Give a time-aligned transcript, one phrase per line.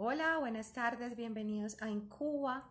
[0.00, 2.62] Hola, buenas tardes, bienvenidos a Incuba.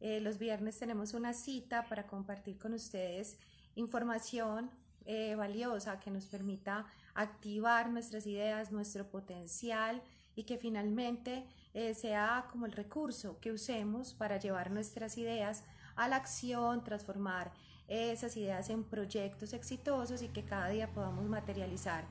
[0.00, 3.38] Eh, los viernes tenemos una cita para compartir con ustedes
[3.76, 4.68] información
[5.04, 6.84] eh, valiosa que nos permita
[7.14, 10.02] activar nuestras ideas, nuestro potencial
[10.34, 15.62] y que finalmente eh, sea como el recurso que usemos para llevar nuestras ideas
[15.94, 17.52] a la acción, transformar
[17.86, 22.02] esas ideas en proyectos exitosos y que cada día podamos materializar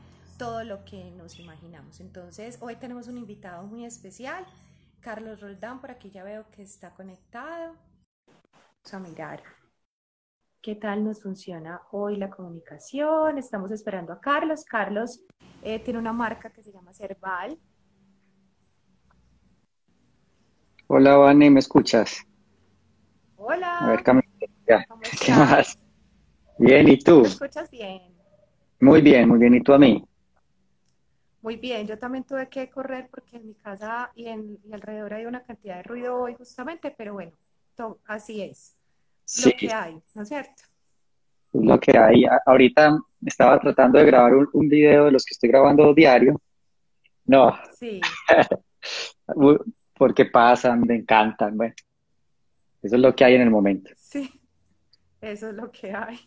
[0.42, 2.00] todo lo que nos imaginamos.
[2.00, 4.44] Entonces, hoy tenemos un invitado muy especial,
[5.00, 7.76] Carlos Roldán, por aquí ya veo que está conectado.
[8.26, 9.44] Vamos a mirar
[10.60, 13.38] qué tal nos funciona hoy la comunicación.
[13.38, 14.66] Estamos esperando a Carlos.
[14.66, 15.22] Carlos
[15.62, 17.60] eh, tiene una marca que se llama Cerval.
[20.88, 22.18] Hola, Vane, ¿me escuchas?
[23.36, 23.78] Hola.
[23.78, 24.26] A ver, Camila,
[25.24, 25.78] ¿qué más?
[26.58, 27.22] Bien, ¿y tú?
[27.22, 28.02] ¿Me escuchas bien?
[28.80, 30.04] Muy bien, muy bien, ¿y tú a mí?
[31.42, 35.26] Muy bien, yo también tuve que correr porque en mi casa y, en, alrededor hay
[35.26, 37.32] una cantidad de ruido hoy justamente, pero bueno,
[38.06, 38.78] así es.
[39.46, 40.64] Lo que hay, ¿no es cierto?
[41.54, 42.26] Lo que hay.
[42.46, 46.40] Ahorita estaba tratando de grabar un, un video de los que estoy grabando diario.
[47.26, 47.58] No.
[47.78, 48.02] Sí.
[49.98, 51.58] porque pasan, me encantan.
[51.58, 51.74] Bueno,
[52.82, 53.92] eso es lo que hay en el momento.
[53.96, 54.32] Sí,
[55.22, 56.20] eso es lo que hay.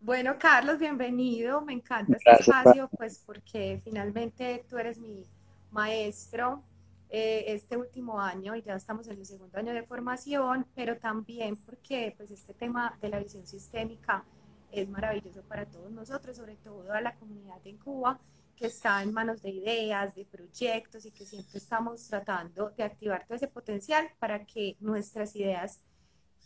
[0.00, 1.60] Bueno, Carlos, bienvenido.
[1.62, 5.24] Me encanta este espacio, pues porque finalmente tú eres mi
[5.70, 6.62] maestro
[7.08, 11.56] eh, este último año y ya estamos en el segundo año de formación, pero también
[11.56, 14.24] porque pues este tema de la visión sistémica
[14.70, 18.20] es maravilloso para todos nosotros, sobre todo a la comunidad en Cuba
[18.56, 23.26] que está en manos de ideas, de proyectos y que siempre estamos tratando de activar
[23.26, 25.80] todo ese potencial para que nuestras ideas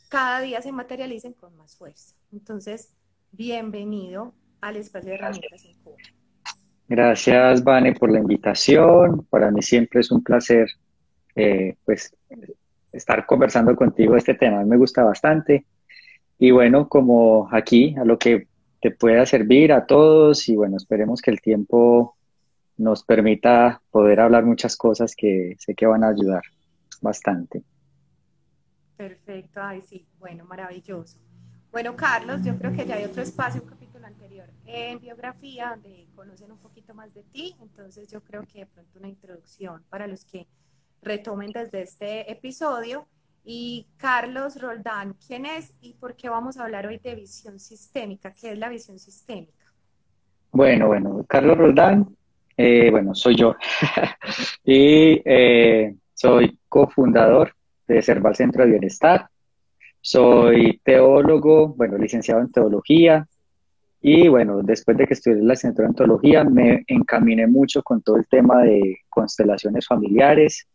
[0.08, 2.16] cada día se materialicen con más fuerza.
[2.32, 2.92] Entonces,
[3.32, 5.96] bienvenido al espacio de herramientas en Cuba.
[6.88, 9.24] Gracias, Vane, por la invitación.
[9.30, 10.68] Para mí siempre es un placer
[11.36, 12.14] eh, pues,
[12.92, 14.64] estar conversando contigo este tema.
[14.64, 15.66] me gusta bastante.
[16.38, 18.48] Y bueno, como aquí, a lo que
[18.80, 22.16] te pueda servir a todos y bueno, esperemos que el tiempo
[22.78, 26.42] nos permita poder hablar muchas cosas que sé que van a ayudar
[27.02, 27.62] bastante.
[28.96, 31.18] Perfecto, ay sí, bueno, maravilloso.
[31.72, 36.08] Bueno, Carlos, yo creo que ya hay otro espacio, un capítulo anterior en biografía, donde
[36.16, 40.08] conocen un poquito más de ti, entonces yo creo que de pronto una introducción para
[40.08, 40.48] los que
[41.00, 43.06] retomen desde este episodio.
[43.44, 48.32] Y Carlos Roldán, ¿quién es y por qué vamos a hablar hoy de visión sistémica?
[48.32, 49.72] ¿Qué es la visión sistémica?
[50.52, 52.16] Bueno, bueno, Carlos Roldán,
[52.56, 53.54] eh, bueno, soy yo.
[54.64, 57.54] y eh, soy cofundador
[57.86, 59.29] de Cerval Centro de Bienestar.
[60.00, 63.26] Soy teólogo, bueno, licenciado en teología.
[64.02, 68.16] Y bueno, después de que estudié la licenciatura en teología, me encaminé mucho con todo
[68.16, 70.66] el tema de constelaciones familiares,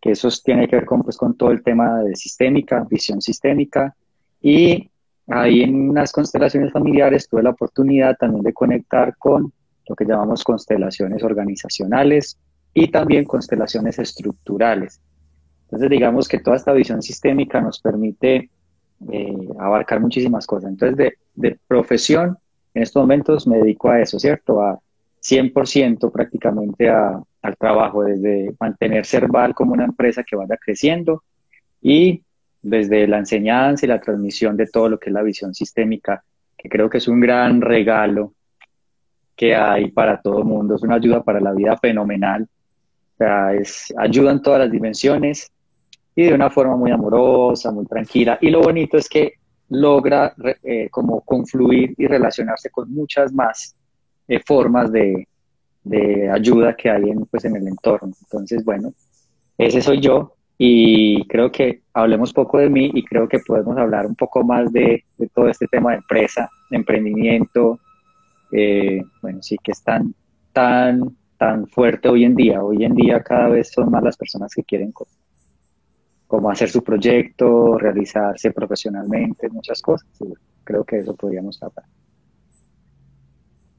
[0.00, 3.94] que eso tiene que ver con, pues, con todo el tema de sistémica, visión sistémica.
[4.40, 4.90] Y
[5.28, 9.52] ahí en las constelaciones familiares tuve la oportunidad también de conectar con
[9.88, 12.38] lo que llamamos constelaciones organizacionales
[12.74, 15.00] y también constelaciones estructurales.
[15.68, 18.48] Entonces, digamos que toda esta visión sistémica nos permite
[19.12, 20.70] eh, abarcar muchísimas cosas.
[20.70, 22.38] Entonces, de, profesión,
[22.72, 24.62] en estos momentos me dedico a eso, ¿cierto?
[24.62, 24.80] A
[25.20, 31.22] 100% prácticamente al trabajo, desde mantener Cerval como una empresa que vaya creciendo
[31.82, 32.22] y
[32.62, 36.24] desde la enseñanza y la transmisión de todo lo que es la visión sistémica,
[36.56, 38.32] que creo que es un gran regalo
[39.36, 42.44] que hay para todo el mundo, es una ayuda para la vida fenomenal.
[42.44, 45.52] O sea, es ayuda en todas las dimensiones
[46.18, 48.38] y de una forma muy amorosa, muy tranquila.
[48.40, 49.34] Y lo bonito es que
[49.68, 50.34] logra
[50.64, 53.76] eh, como confluir y relacionarse con muchas más
[54.26, 55.28] eh, formas de,
[55.84, 58.12] de, ayuda que hay en, pues, en el entorno.
[58.20, 58.90] Entonces, bueno,
[59.56, 64.04] ese soy yo y creo que hablemos poco de mí y creo que podemos hablar
[64.04, 67.78] un poco más de, todo este tema de empresa, emprendimiento,
[68.50, 70.12] eh, bueno, sí que es tan,
[70.52, 72.60] tan, tan fuerte hoy en día.
[72.60, 74.90] Hoy en día cada vez son más las personas que quieren
[76.28, 80.06] como hacer su proyecto, realizarse profesionalmente, muchas cosas.
[80.62, 81.86] creo que eso podríamos hablar.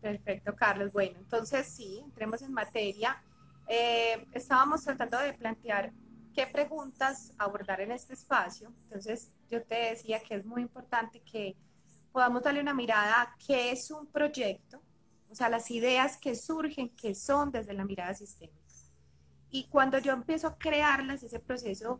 [0.01, 0.91] Perfecto, Carlos.
[0.91, 3.21] Bueno, entonces sí, entremos en materia.
[3.67, 5.91] Eh, estábamos tratando de plantear
[6.33, 8.73] qué preguntas abordar en este espacio.
[8.85, 11.55] Entonces, yo te decía que es muy importante que
[12.11, 14.81] podamos darle una mirada a qué es un proyecto,
[15.29, 18.57] o sea, las ideas que surgen, que son desde la mirada sistémica.
[19.51, 21.99] Y cuando yo empiezo a crearlas, ese proceso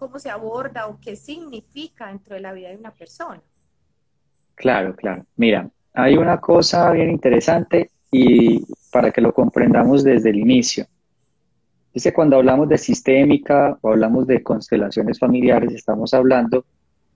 [0.00, 3.42] cómo se aborda o qué significa dentro de la vida de una persona.
[4.54, 5.26] Claro, claro.
[5.36, 10.86] Mira, hay una cosa bien interesante y para que lo comprendamos desde el inicio.
[11.92, 16.64] Dice, cuando hablamos de sistémica o hablamos de constelaciones familiares, estamos hablando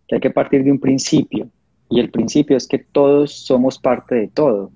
[0.06, 1.48] que hay que partir de un principio,
[1.88, 4.72] y el principio es que todos somos parte de todo.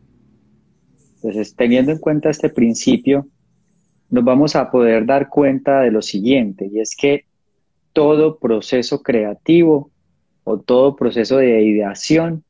[1.17, 3.27] Entonces, teniendo en cuenta este principio,
[4.09, 7.28] nos vamos a poder dar cuenta de lo siguiente, y es que
[7.99, 9.91] todo proceso creativo
[10.45, 12.45] o todo proceso de ideación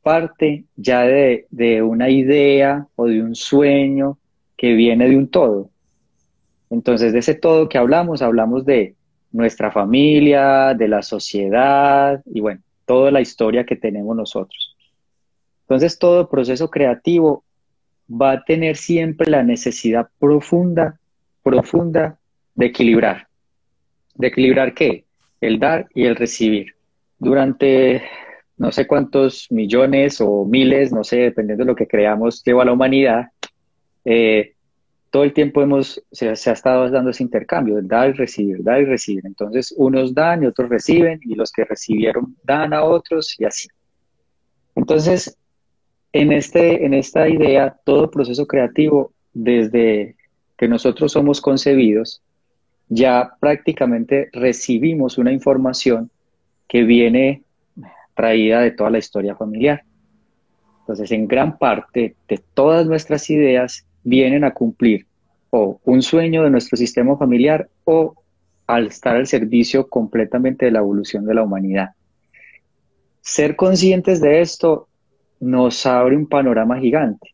[0.00, 4.16] parte ya de, una idea o de un sueño
[4.56, 5.68] que viene de un todo.
[6.70, 8.94] Entonces, de ese todo que hablamos, hablamos de
[9.32, 14.78] nuestra familia, de la sociedad y bueno, toda la historia que tenemos nosotros.
[15.64, 17.44] Entonces, todo proceso creativo
[18.10, 20.98] va a tener siempre la necesidad profunda,
[21.42, 22.18] profunda
[22.54, 23.29] de equilibrar.
[24.20, 25.06] ¿De equilibrar qué?
[25.40, 26.74] El dar y el recibir.
[27.18, 28.02] Durante
[28.58, 32.74] no sé cuántos millones o miles, no sé, dependiendo de lo que creamos, lleva la
[32.74, 33.28] humanidad,
[34.04, 34.52] eh,
[35.08, 38.84] todo el tiempo hemos, se, ha estado dando ese intercambio, dar y recibir, dar y
[38.84, 39.24] recibir.
[39.24, 43.68] Entonces, unos dan y otros reciben, y los que recibieron dan a otros y así.
[44.74, 45.38] Entonces,
[46.12, 50.16] en, este, en esta idea, todo proceso creativo, desde
[50.58, 52.22] que nosotros somos concebidos,
[52.90, 56.10] ya prácticamente recibimos una información
[56.68, 57.42] que viene
[58.14, 59.84] traída de toda la historia familiar.
[60.80, 65.06] Entonces, en gran parte de todas nuestras ideas vienen a cumplir
[65.50, 68.14] o un sueño de nuestro sistema familiar o
[68.66, 71.90] al estar al servicio completamente de la evolución de la humanidad.
[73.20, 74.88] Ser conscientes de esto
[75.38, 77.30] nos abre un panorama gigante,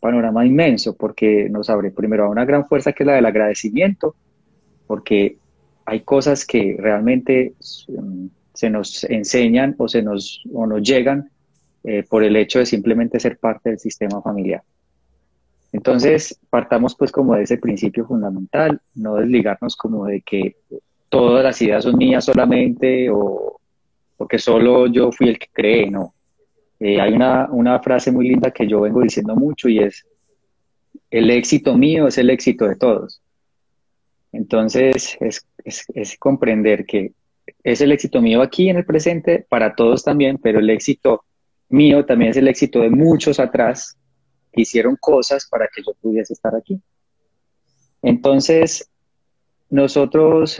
[0.00, 4.14] panorama inmenso, porque nos abre primero a una gran fuerza que es la del agradecimiento,
[4.86, 5.38] porque
[5.84, 7.54] hay cosas que realmente
[7.88, 11.30] mm, se nos enseñan o se nos, o nos llegan
[11.82, 14.62] eh, por el hecho de simplemente ser parte del sistema familiar.
[15.72, 20.56] Entonces, partamos pues como de ese principio fundamental, no desligarnos como de que
[21.08, 23.60] todas las ideas son mías solamente o,
[24.28, 26.14] que solo yo fui el que cree, no.
[26.80, 30.06] Eh, hay una, una frase muy linda que yo vengo diciendo mucho y es,
[31.10, 33.20] el éxito mío es el éxito de todos.
[34.34, 37.12] Entonces, es, comprender que
[37.62, 41.24] es el éxito mío aquí en el presente, para todos también, pero el éxito
[41.68, 43.96] mío también es el éxito de muchos atrás
[44.52, 46.80] hicieron cosas para que yo pudiese estar aquí.
[48.02, 48.90] Entonces,
[49.70, 50.58] nosotros,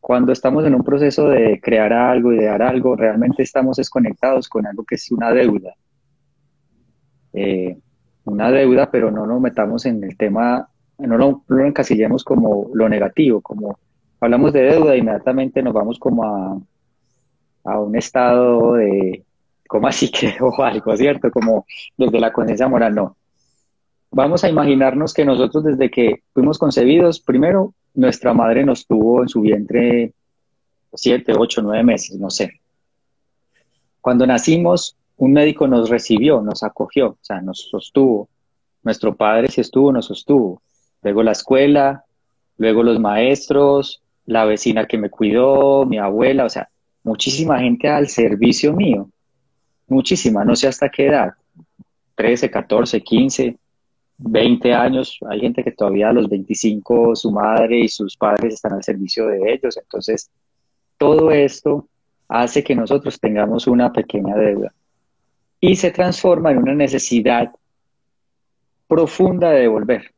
[0.00, 4.48] cuando estamos en un proceso de crear algo, y de dar algo, realmente estamos desconectados
[4.48, 5.74] con algo que es una deuda.
[7.32, 7.76] Eh,
[8.24, 10.68] una deuda, pero no nos metamos en el tema,
[10.98, 13.78] no lo, encasillemos como lo negativo, como
[14.20, 16.58] hablamos de deuda, inmediatamente nos vamos como a,
[17.64, 19.24] a un estado de,
[19.68, 21.30] ¿cómo así que o algo, cierto?
[21.30, 21.66] Como
[21.96, 23.16] desde la conciencia moral, no.
[24.10, 29.28] Vamos a imaginarnos que nosotros desde que fuimos concebidos, primero nuestra madre nos tuvo en
[29.28, 30.12] su vientre
[30.94, 32.60] siete, ocho, nueve meses, no sé.
[34.00, 38.28] Cuando nacimos, un médico nos recibió, nos acogió, o sea, nos sostuvo.
[38.82, 40.62] Nuestro padre sí estuvo, nos sostuvo.
[41.02, 42.04] Luego la escuela,
[42.56, 46.68] luego los maestros, la vecina que me cuidó, mi abuela, o sea,
[47.02, 49.08] muchísima gente al servicio mío.
[49.86, 51.32] Muchísima, no sé hasta qué edad,
[52.14, 53.56] 13, 14, 15,
[54.18, 58.74] 20 años, hay gente que todavía a los 25 su madre y sus padres están
[58.74, 60.30] al servicio de ellos, entonces
[60.98, 61.88] todo esto
[62.28, 64.74] hace que nosotros tengamos una pequeña deuda.
[65.60, 67.50] Y se transforma en una necesidad
[68.86, 70.12] profunda de devolver.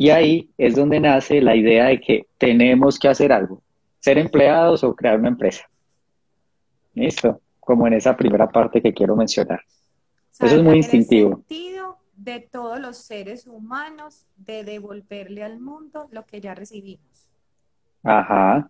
[0.00, 3.60] Y ahí es donde nace la idea de que tenemos que hacer algo,
[3.98, 5.68] ser empleados o crear una empresa.
[6.94, 7.40] ¿Listo?
[7.70, 9.60] como en esa primera parte que quiero mencionar.
[10.32, 11.28] Eso es muy instintivo.
[11.28, 17.30] El sentido de todos los seres humanos de devolverle al mundo lo que ya recibimos.
[18.02, 18.68] Ajá.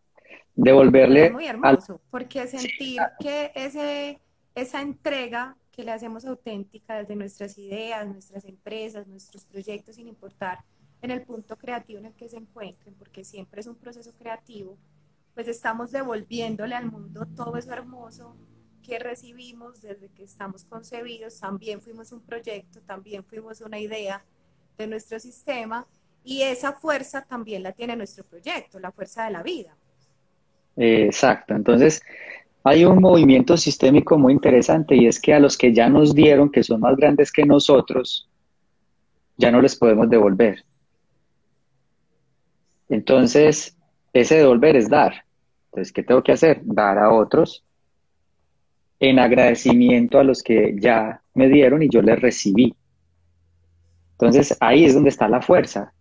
[0.55, 1.27] Devolverle.
[1.27, 4.21] Es muy hermoso, porque sentir que ese,
[4.55, 10.59] esa entrega que le hacemos auténtica desde nuestras ideas, nuestras empresas, nuestros proyectos, sin importar
[11.03, 14.77] en el punto creativo en el que se encuentren, porque siempre es un proceso creativo,
[15.35, 18.37] pues estamos devolviéndole al mundo todo eso hermoso
[18.83, 24.25] que recibimos desde que estamos concebidos, también fuimos un proyecto, también fuimos una idea
[24.77, 25.87] de nuestro sistema
[26.25, 29.77] y esa fuerza también la tiene nuestro proyecto, la fuerza de la vida.
[30.77, 32.03] Exacto, entonces
[32.65, 36.51] hay un movimiento sistémico muy interesante y es que a los que ya nos dieron,
[36.51, 38.29] que son más grandes que nosotros,
[39.37, 40.65] ya no les podemos devolver.
[42.91, 43.77] Entonces,
[44.13, 45.25] ese devolver es dar.
[45.71, 46.61] Entonces, ¿qué tengo que hacer?
[46.65, 47.65] Dar a otros
[48.99, 52.75] en agradecimiento a los que ya me dieron y yo les recibí.
[54.13, 55.95] Entonces ahí es donde está la fuerza.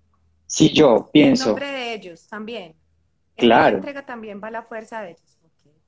[0.45, 1.43] Si yo pienso...
[1.43, 2.75] En nombre de ellos también.
[3.37, 3.69] Claro.
[3.69, 5.39] En entrega también va la fuerza de ellos.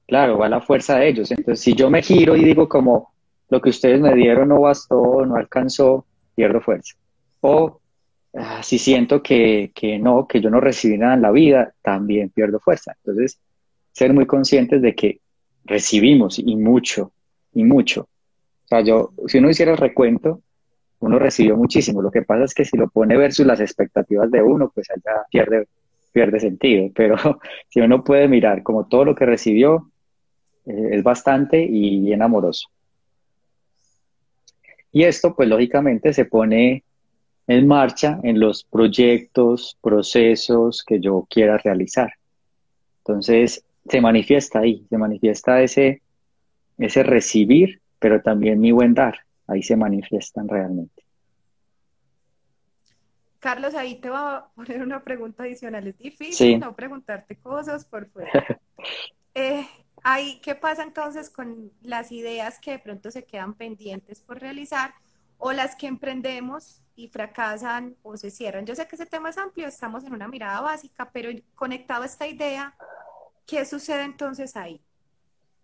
[0.07, 1.31] Claro, va la fuerza de ellos.
[1.31, 3.13] Entonces, si yo me giro y digo como
[3.49, 6.05] lo que ustedes me dieron no bastó, no alcanzó,
[6.35, 6.95] pierdo fuerza.
[7.41, 7.80] O
[8.33, 12.29] ah, si siento que, que no, que yo no recibí nada en la vida, también
[12.29, 12.95] pierdo fuerza.
[12.97, 13.39] Entonces,
[13.91, 15.19] ser muy conscientes de que
[15.65, 17.11] recibimos y mucho,
[17.53, 18.01] y mucho.
[18.65, 20.41] O sea, yo, si uno hiciera el recuento,
[20.99, 22.01] uno recibió muchísimo.
[22.01, 25.23] Lo que pasa es que si lo pone versus las expectativas de uno, pues allá
[25.29, 25.67] pierde,
[26.11, 26.89] pierde sentido.
[26.95, 27.15] Pero
[27.69, 29.91] si uno puede mirar como todo lo que recibió,
[30.65, 32.69] eh, es bastante y bien amoroso.
[34.91, 36.83] Y esto, pues lógicamente, se pone
[37.51, 42.13] en marcha en los proyectos, procesos que yo quiera realizar.
[42.99, 46.01] Entonces, se manifiesta ahí, se manifiesta ese,
[46.77, 51.03] ese recibir, pero también mi buen dar, ahí se manifiestan realmente.
[53.39, 55.87] Carlos, ahí te voy a poner una pregunta adicional.
[55.87, 58.31] Es difícil no preguntarte cosas por fuera.
[59.33, 59.65] Eh,
[60.41, 64.93] ¿Qué pasa entonces con las ideas que de pronto se quedan pendientes por realizar
[65.41, 68.65] o las que emprendemos y fracasan o se cierran?
[68.65, 72.05] Yo sé que ese tema es amplio, estamos en una mirada básica, pero conectado a
[72.05, 72.73] esta idea,
[73.45, 74.79] ¿qué sucede entonces ahí?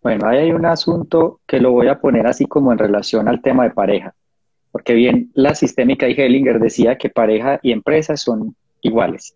[0.02, 3.42] Bueno, ahí hay un asunto que lo voy a poner así como en relación al
[3.42, 4.14] tema de pareja,
[4.72, 9.36] porque bien la sistémica y Hellinger decía que pareja y empresa son iguales.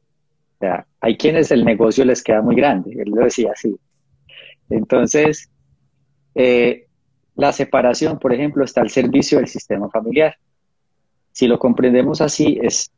[0.56, 3.80] O sea, hay quienes el negocio les queda muy grande, él lo decía así,
[4.72, 5.50] entonces,
[6.36, 6.88] eh,
[7.36, 10.36] la separación, por ejemplo, está al servicio del sistema familiar.
[11.32, 12.92] Si lo comprendemos así, es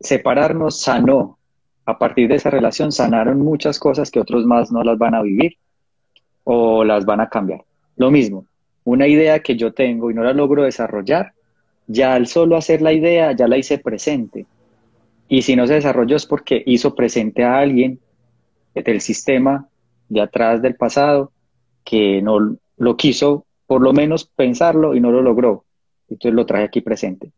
[0.00, 1.38] separarnos sanó.
[1.86, 5.22] A partir de esa relación sanaron muchas cosas que otros más no las van a
[5.22, 5.56] vivir
[6.44, 7.62] o las van a cambiar.
[7.96, 8.46] Lo mismo,
[8.84, 11.32] una idea que yo tengo y no la logro desarrollar,
[11.86, 14.46] ya al solo hacer la idea ya la hice presente.
[15.28, 17.98] Y si no se desarrolló es porque hizo presente a alguien
[18.74, 19.68] del sistema
[20.08, 21.32] de atrás del pasado
[21.84, 25.64] que no lo quiso por lo menos pensarlo y no lo logró.
[26.08, 27.32] Entonces lo traje aquí presente.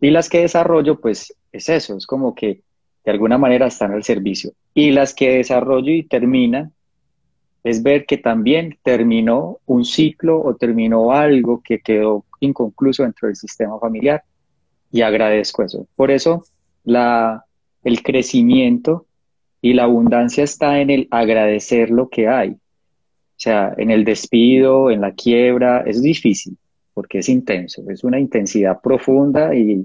[0.00, 2.62] Y las que desarrollo, pues es eso, es como que
[3.04, 4.52] de alguna manera están al servicio.
[4.74, 6.72] Y las que desarrollo y terminan,
[7.64, 13.36] es ver que también terminó un ciclo o terminó algo que quedó inconcluso dentro del
[13.36, 14.24] sistema familiar.
[14.90, 15.86] Y agradezco eso.
[15.94, 16.44] Por eso
[16.84, 17.44] la,
[17.84, 19.06] el crecimiento
[19.60, 22.56] y la abundancia está en el agradecer lo que hay.
[23.42, 26.56] Sea, en el despido, en la quiebra, es difícil
[26.94, 29.84] porque es intenso, es una intensidad profunda y,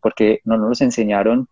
[0.00, 1.46] porque no nos enseñaron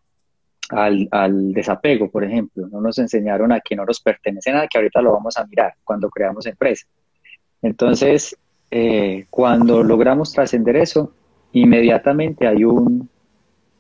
[0.71, 5.03] al, desapego, por ejemplo, no nos enseñaron a que no nos pertenece nada, que ahorita
[5.03, 6.87] lo vamos a mirar cuando creamos empresa.
[7.61, 8.35] Entonces,
[8.71, 11.13] eh, cuando logramos trascender eso,
[11.53, 13.07] inmediatamente hay un,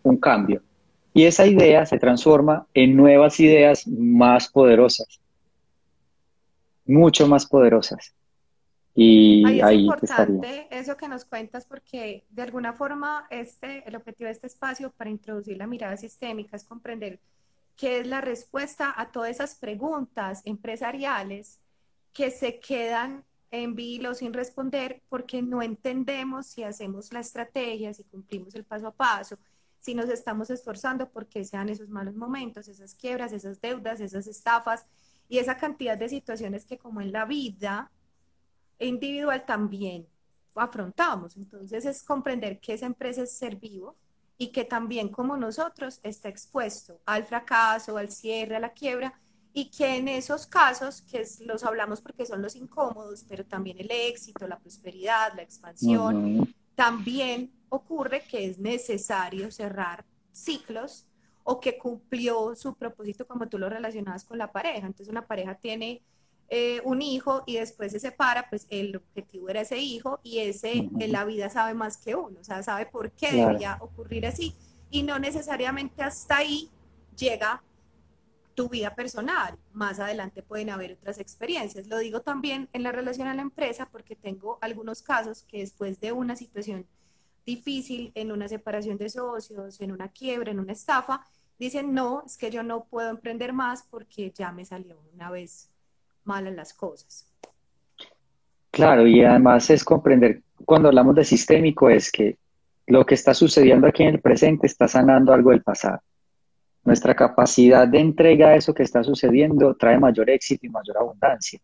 [0.02, 0.60] un cambio
[1.14, 5.18] y esa idea se transforma en nuevas ideas más poderosas,
[6.84, 8.14] mucho más poderosas.
[8.94, 14.26] Y ahí, es importante eso que nos cuentas porque de alguna forma este, el objetivo
[14.26, 17.18] de este espacio para introducir la mirada sistémica es comprender
[17.74, 21.58] qué es la respuesta a todas esas preguntas empresariales
[22.12, 28.04] que se quedan en vilo sin responder porque no entendemos si hacemos la estrategia, si
[28.04, 29.38] cumplimos el paso a paso,
[29.78, 34.84] si nos estamos esforzando porque sean esos malos momentos, esas quiebras, esas deudas, esas estafas
[35.32, 37.90] y esa cantidad de situaciones que como en la vida
[38.78, 40.06] individual también
[40.54, 41.38] afrontamos.
[41.38, 43.96] Entonces es comprender que esa empresa es ser vivo
[44.36, 49.18] y que también como nosotros está expuesto al fracaso, al cierre, a la quiebra
[49.54, 53.90] y que en esos casos, que los hablamos porque son los incómodos, pero también el
[53.90, 61.06] éxito, la prosperidad, la expansión, también ocurre que es necesario cerrar ciclos
[61.44, 64.86] o que cumplió su propósito como tú lo relacionabas con la pareja.
[64.86, 66.02] Entonces una pareja tiene
[66.48, 70.90] eh, un hijo y después se separa, pues el objetivo era ese hijo y ese
[70.98, 74.54] en la vida sabe más que uno, o sea, sabe por qué debería ocurrir así.
[74.90, 76.70] Y no necesariamente hasta ahí
[77.16, 77.62] llega
[78.54, 79.58] tu vida personal.
[79.72, 81.86] Más adelante pueden haber otras experiencias.
[81.86, 86.00] Lo digo también en la relación a la empresa porque tengo algunos casos que después
[86.00, 86.86] de una situación
[87.44, 91.26] difícil en una separación de socios, en una quiebra, en una estafa,
[91.58, 95.70] dicen, no, es que yo no puedo emprender más porque ya me salió una vez
[96.24, 97.26] malas las cosas.
[98.70, 102.38] Claro, y además es comprender, cuando hablamos de sistémico, es que
[102.86, 106.00] lo que está sucediendo aquí en el presente está sanando algo del pasado.
[106.84, 111.60] Nuestra capacidad de entrega a eso que está sucediendo trae mayor éxito y mayor abundancia.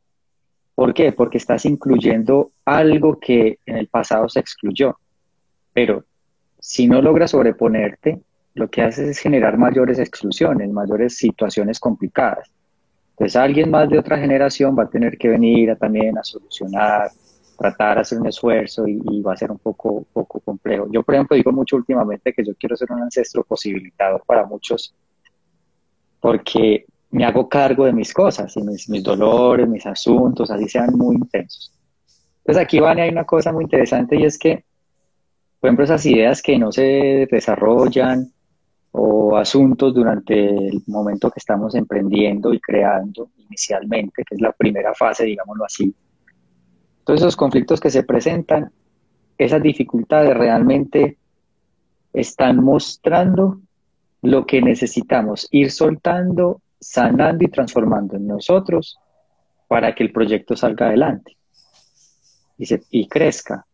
[0.75, 1.11] ¿Por qué?
[1.11, 4.97] Porque estás incluyendo algo que en el pasado se excluyó.
[5.79, 6.05] Pero
[6.59, 8.21] si no logras sobreponerte,
[8.55, 12.51] lo que hace es generar mayores exclusiones, mayores situaciones complicadas.
[13.11, 17.13] Entonces alguien más de otra generación va a tener que venir a, también a solucionar,
[17.57, 20.89] tratar hacer un esfuerzo y, va a ser un poco, poco complejo.
[20.91, 24.93] Yo, por ejemplo, digo mucho últimamente que yo quiero ser un ancestro posibilitador para muchos
[26.19, 30.91] porque me hago cargo de mis cosas y mis, mis dolores, mis asuntos, así sean
[30.97, 31.73] muy intensos.
[32.39, 34.65] Entonces aquí, Vane, hay una cosa muy interesante y es que,
[35.61, 38.33] por ejemplo, esas ideas que no se desarrollan
[38.93, 44.95] o asuntos durante el momento que estamos emprendiendo y creando inicialmente, que es la primera
[44.95, 45.95] fase, digámoslo así.
[47.05, 48.71] Todos esos conflictos que se presentan,
[49.37, 51.19] esas dificultades realmente
[52.13, 53.61] están mostrando
[54.23, 58.99] lo que necesitamos, ir soltando, sanando y transformando en nosotros
[59.69, 61.37] para que el proyecto salga adelante
[62.59, 63.65] y, crezca.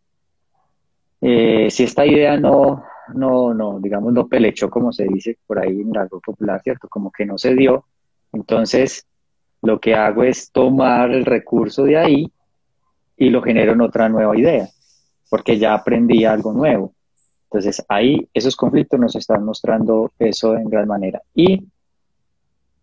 [1.26, 5.80] Eh, si esta idea no, no, no, digamos, no pelechó, como se dice por ahí
[5.80, 6.86] en algo popular, ¿cierto?
[6.86, 7.86] Como que no se dio,
[8.30, 9.06] entonces
[9.62, 12.30] lo que hago es tomar el recurso de ahí
[13.16, 14.68] y lo genero en otra nueva idea,
[15.30, 16.92] porque ya aprendí algo nuevo.
[17.44, 21.66] Entonces ahí esos conflictos nos están mostrando eso en gran manera y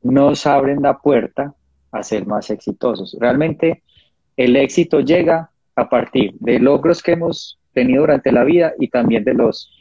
[0.01, 1.53] nos abren la puerta
[1.91, 3.15] a ser más exitosos.
[3.19, 3.83] Realmente
[4.35, 9.23] el éxito llega a partir de logros que hemos tenido durante la vida y también
[9.23, 9.71] de los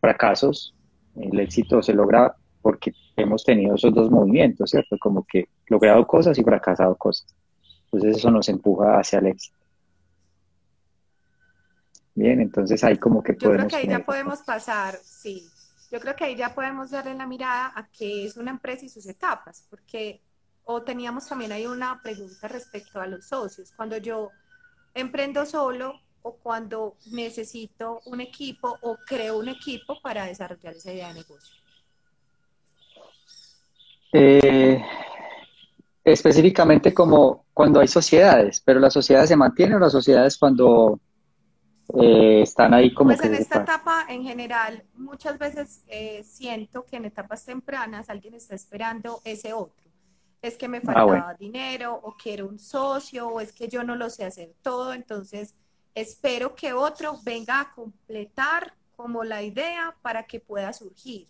[0.00, 0.74] fracasos.
[1.16, 4.96] El éxito se logra porque hemos tenido esos dos movimientos, ¿cierto?
[4.98, 7.34] Como que logrado cosas y fracasado cosas.
[7.84, 9.56] Entonces eso nos empuja hacia el éxito.
[12.14, 13.64] Bien, entonces ahí como que podemos...
[13.64, 15.46] Yo creo que ahí ya podemos pasar, sí.
[15.90, 18.88] Yo creo que ahí ya podemos darle la mirada a qué es una empresa y
[18.88, 20.20] sus etapas, porque
[20.64, 23.72] o teníamos también ahí una pregunta respecto a los socios.
[23.76, 24.30] Cuando yo
[24.94, 31.08] emprendo solo o cuando necesito un equipo o creo un equipo para desarrollar esa idea
[31.08, 31.54] de negocio?
[34.10, 34.82] Eh,
[36.02, 40.98] específicamente como cuando hay sociedades, pero las sociedades se mantienen o las sociedades cuando
[42.00, 43.10] eh, están ahí como...
[43.10, 48.32] Pues en esta etapa en general, muchas veces eh, siento que en etapas tempranas alguien
[48.32, 49.84] está esperando ese otro.
[50.40, 53.94] Es que me ah, faltaba dinero o quiero un socio o es que yo no
[53.94, 55.54] lo sé hacer todo, entonces
[55.94, 61.28] espero que otro venga a completar como la idea para que pueda surgir.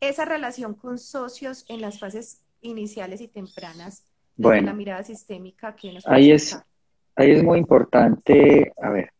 [0.00, 4.04] Esa relación con socios en las fases iniciales y tempranas
[4.36, 6.58] de la mirada sistémica que nos ahí es,
[7.14, 9.10] ahí es muy importante, a ver,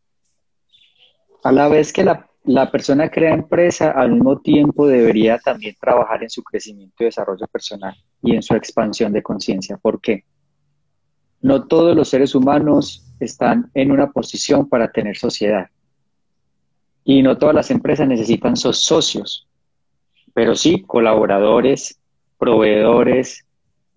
[1.43, 6.23] a la vez que la la persona crea empresa, al mismo tiempo debería también trabajar
[6.23, 9.77] en su crecimiento y desarrollo personal y en su expansión de conciencia.
[9.77, 10.23] ¿Por qué?
[11.41, 15.69] No todos los seres humanos están en una posición para tener sociedad.
[17.03, 19.47] Y no todas las empresas necesitan sus socios,
[20.33, 21.99] pero sí colaboradores,
[22.37, 23.45] proveedores,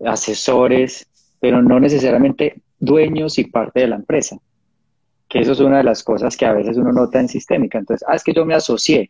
[0.05, 1.07] asesores,
[1.39, 4.37] pero no necesariamente dueños y parte de la empresa
[5.31, 7.77] que eso es una de las cosas que a veces uno nota en sistémica.
[7.77, 9.09] Entonces, ah, es que yo me asocié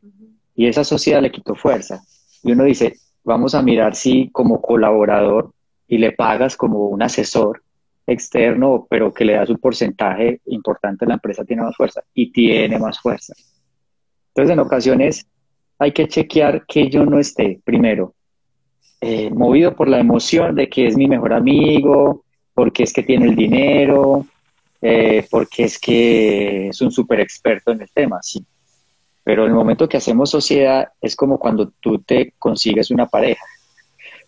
[0.55, 2.03] y esa sociedad le quitó fuerza.
[2.43, 5.51] Y uno dice, vamos a mirar si como colaborador
[5.87, 7.63] y le pagas como un asesor
[8.07, 12.77] externo, pero que le das un porcentaje importante, la empresa tiene más fuerza y tiene
[12.79, 13.33] más fuerza.
[14.29, 15.27] Entonces, en ocasiones
[15.79, 18.13] hay que chequear que yo no esté, primero,
[19.01, 23.25] eh, movido por la emoción de que es mi mejor amigo, porque es que tiene
[23.25, 24.25] el dinero,
[24.81, 28.45] eh, porque es que es un súper experto en el tema, sí.
[29.23, 33.43] Pero el momento que hacemos sociedad es como cuando tú te consigues una pareja.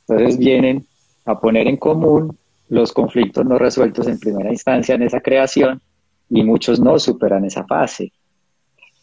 [0.08, 0.86] Entonces vienen
[1.26, 2.38] a poner en común
[2.70, 5.82] los conflictos no resueltos en primera instancia en esa creación
[6.30, 8.12] y muchos no superan esa fase.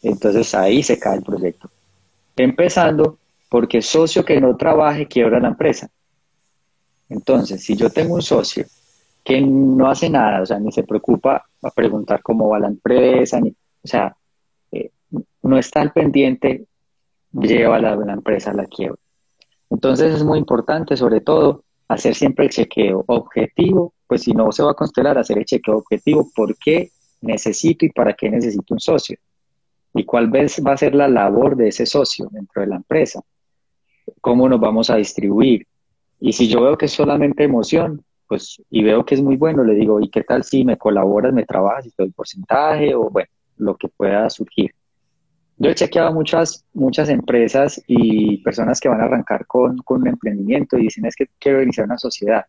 [0.01, 1.69] Entonces ahí se cae el proyecto.
[2.35, 3.17] Empezando
[3.49, 5.89] porque socio que no trabaje quiebra la empresa.
[7.09, 8.65] Entonces, si yo tengo un socio
[9.23, 13.39] que no hace nada, o sea, ni se preocupa a preguntar cómo va la empresa,
[13.41, 14.15] ni, o sea,
[14.71, 14.91] eh,
[15.43, 16.65] no está al pendiente,
[17.33, 18.99] lleva la, la empresa a la quiebra.
[19.69, 24.63] Entonces es muy importante, sobre todo, hacer siempre el chequeo objetivo, pues si no se
[24.63, 28.79] va a constelar, hacer el chequeo objetivo, ¿por qué necesito y para qué necesito un
[28.79, 29.17] socio?
[29.93, 33.21] ¿Y cuál va a ser la labor de ese socio dentro de la empresa?
[34.21, 35.67] ¿Cómo nos vamos a distribuir?
[36.21, 39.63] Y si yo veo que es solamente emoción, pues, y veo que es muy bueno,
[39.65, 43.09] le digo, ¿y qué tal si me colaboras, me trabajas y te doy porcentaje o
[43.09, 44.73] bueno, lo que pueda surgir?
[45.63, 50.07] Yo he chequeado muchas, muchas empresas y personas que van a arrancar con, con un
[50.07, 52.45] emprendimiento y dicen es que quiero iniciar una sociedad.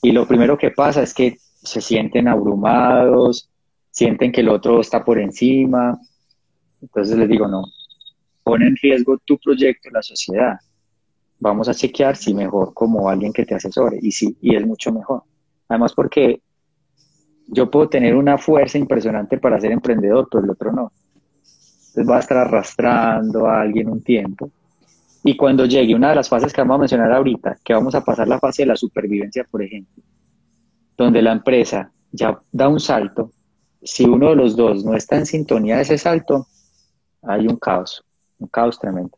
[0.00, 3.50] Y lo primero que pasa es que se sienten abrumados,
[3.90, 6.00] sienten que el otro está por encima.
[6.80, 7.62] Entonces les digo, no,
[8.42, 10.56] pone en riesgo tu proyecto, la sociedad.
[11.40, 14.90] Vamos a chequear si mejor como alguien que te asesore y sí, y es mucho
[14.90, 15.24] mejor.
[15.68, 16.40] Además porque
[17.48, 20.90] yo puedo tener una fuerza impresionante para ser emprendedor, pero el otro no.
[21.94, 24.50] Entonces va a estar arrastrando a alguien un tiempo.
[25.22, 28.04] Y cuando llegue una de las fases que vamos a mencionar ahorita, que vamos a
[28.04, 30.02] pasar la fase de la supervivencia, por ejemplo,
[30.96, 33.30] donde la empresa ya da un salto,
[33.80, 36.48] si uno de los dos no está en sintonía de ese salto,
[37.22, 38.04] hay un caos,
[38.40, 39.16] un caos tremendo.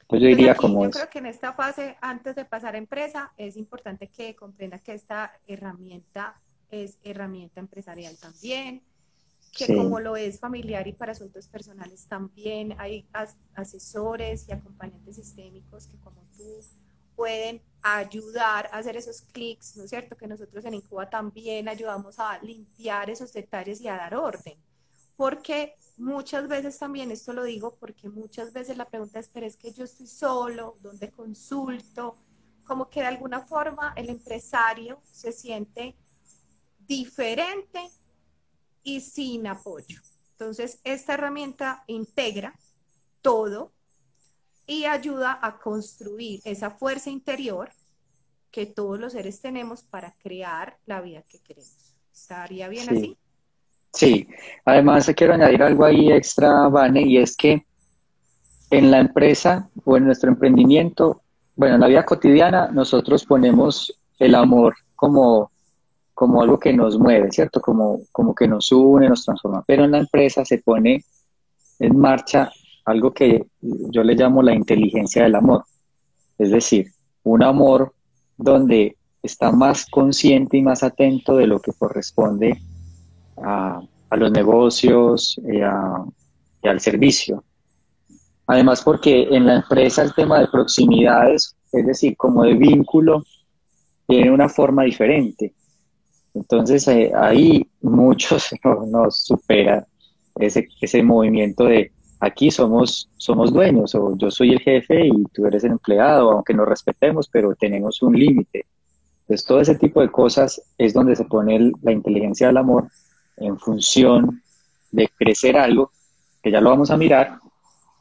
[0.00, 0.84] Entonces yo diría como...
[0.84, 4.78] Yo creo que en esta fase, antes de pasar a empresa, es importante que comprenda
[4.78, 8.80] que esta herramienta es herramienta empresarial también,
[9.52, 13.06] que como lo es familiar y para asuntos personales también hay
[13.54, 16.44] asesores y acompañantes sistémicos que como tú
[17.14, 20.16] pueden ayudar a hacer esos clics, ¿no es cierto?
[20.16, 24.56] Que nosotros en Incuba también ayudamos a limpiar esos detalles y a dar orden.
[25.16, 29.58] Porque muchas veces también, esto lo digo porque muchas veces la pregunta es, pero es
[29.58, 32.16] que yo estoy solo, ¿dónde consulto?
[32.64, 35.94] Como que de alguna forma el empresario se siente
[36.80, 37.90] diferente
[38.82, 40.00] y sin apoyo.
[40.32, 42.58] Entonces, esta herramienta integra
[43.20, 43.72] todo
[44.66, 47.70] y ayuda a construir esa fuerza interior
[48.50, 51.94] que todos los seres tenemos para crear la vida que queremos.
[52.12, 53.16] ¿Estaría bien así?
[53.92, 54.26] Sí,
[54.64, 57.66] además quiero añadir algo ahí extra, Vane, y es que
[58.70, 61.22] en la empresa o en nuestro emprendimiento,
[61.56, 65.51] bueno, en la vida cotidiana, nosotros ponemos el amor como,
[66.14, 67.60] como algo que nos mueve, ¿cierto?
[67.60, 69.62] Como, como que nos une, nos transforma.
[69.66, 71.04] Pero en la empresa se pone
[71.78, 72.50] en marcha
[72.84, 75.64] algo que yo le llamo la inteligencia del amor.
[76.38, 76.92] Es decir,
[77.24, 77.94] un amor
[78.36, 82.60] donde está más consciente y más atento de lo que corresponde
[83.42, 83.80] a,
[84.16, 87.42] los negocios y, y, al servicio.
[88.46, 93.22] Además, porque en la empresa el tema de proximidades, es decir, como de vínculo,
[94.06, 95.54] tiene una forma diferente.
[96.34, 98.50] Entonces, eh, ahí muchos
[98.88, 99.86] nos supera
[100.36, 105.44] ese, ese movimiento de aquí somos, somos dueños, o yo soy el jefe y tú
[105.46, 108.66] eres el empleado, aunque nos respetemos, pero tenemos un límite.
[109.22, 112.88] Entonces, todo ese tipo de cosas es donde se pone la inteligencia del amor
[113.36, 114.40] en función
[114.92, 115.90] de crecer algo,
[116.42, 117.38] que ya lo vamos a mirar,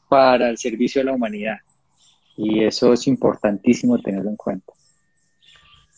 [0.08, 1.58] para el servicio de la humanidad.
[2.38, 4.74] Y eso es importantísimo tenerlo en cuenta.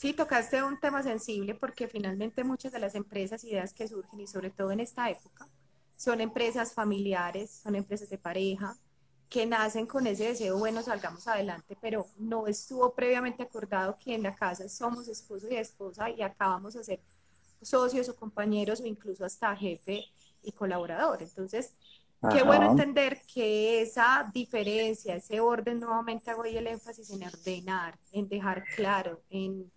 [0.04, 4.28] Sí, tocaste un tema sensible porque finalmente muchas de las empresas, ideas que surgen y
[4.28, 5.48] sobre todo en esta época,
[5.96, 8.76] son empresas familiares, son empresas de pareja,
[9.30, 14.24] que nacen con ese deseo, bueno, salgamos adelante, pero no estuvo previamente acordado que en
[14.24, 17.00] la casa somos esposo y esposa y acabamos de ser
[17.62, 20.04] socios o compañeros o incluso hasta jefe
[20.42, 21.24] y colaborador.
[21.24, 21.72] Entonces,
[22.30, 27.98] qué bueno entender que esa diferencia, ese orden, nuevamente hago ahí el énfasis en ordenar,
[28.12, 29.72] en dejar claro, en,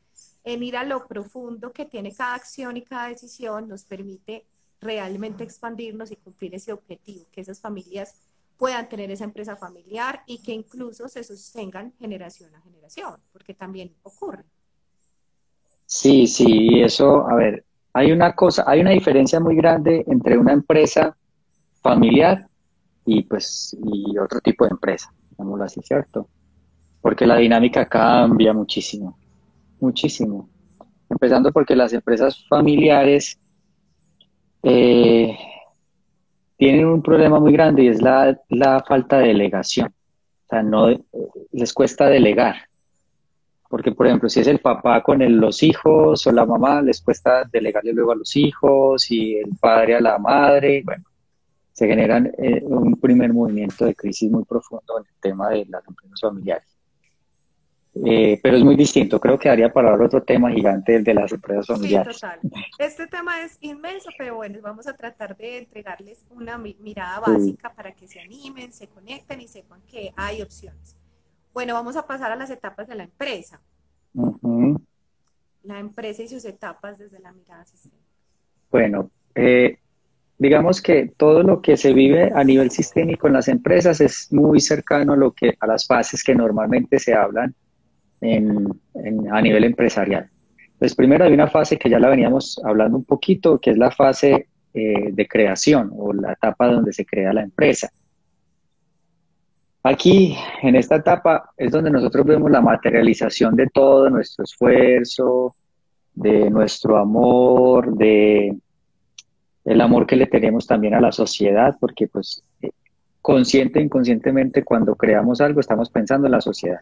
[0.46, 4.46] en ir a lo profundo que tiene cada acción y cada decisión, nos permite
[4.80, 8.14] realmente expandirnos y cumplir ese objetivo, que esas familias
[8.56, 13.92] puedan tener esa empresa familiar y que incluso se sostengan generación a generación, porque también
[14.04, 14.44] ocurre.
[15.84, 20.52] Sí, sí, eso, a ver, hay una cosa, hay una diferencia muy grande entre una
[20.52, 21.16] empresa
[21.82, 22.46] familiar
[23.04, 26.28] y pues y otro tipo de empresa, digámoslo así, ¿cierto?
[27.00, 29.18] Porque la dinámica cambia muchísimo,
[29.80, 30.48] muchísimo.
[31.08, 33.38] Empezando porque las empresas familiares
[34.62, 35.36] eh,
[36.56, 39.88] tienen un problema muy grande y es la, falta de delegación.
[39.88, 40.88] O sea, no
[41.52, 42.56] les cuesta delegar.
[43.68, 47.44] Porque, por ejemplo, si es el papá con los hijos o la mamá, les cuesta
[47.50, 50.82] delegarle luego a los hijos y el padre a la madre.
[50.84, 51.04] Bueno,
[51.72, 55.86] se generan eh, un primer movimiento de crisis muy profundo en el tema de las
[55.86, 56.75] empresas familiares.
[58.04, 59.18] Eh, pero es muy distinto.
[59.18, 62.16] Creo que daría para otro tema gigante, el de las empresas familiares.
[62.16, 62.40] Sí, total.
[62.78, 67.92] Este tema es inmenso, pero bueno, vamos a tratar de entregarles una mirada básica para
[67.92, 70.96] que se animen, se conecten y sepan que hay opciones.
[71.54, 73.60] Bueno, vamos a pasar a las etapas de la empresa.
[75.62, 78.04] La empresa y sus etapas desde la mirada sistémica.
[78.70, 79.78] Bueno, eh,
[80.38, 84.60] digamos que todo lo que se vive a nivel sistémico en las empresas es muy
[84.60, 87.54] cercano a lo que a las fases que normalmente se hablan
[89.30, 90.28] a nivel empresarial.
[90.78, 93.90] Pues primero hay una fase que ya la veníamos hablando un poquito, que es la
[93.90, 97.90] fase eh, de creación o la etapa donde se crea la empresa.
[99.82, 105.54] Aquí, en esta etapa, es donde nosotros vemos la materialización de todo nuestro esfuerzo,
[106.12, 108.56] de nuestro amor, de
[109.64, 112.70] el amor que le tenemos también a la sociedad, porque pues eh,
[113.22, 116.80] consciente e inconscientemente cuando creamos algo estamos pensando en la sociedad,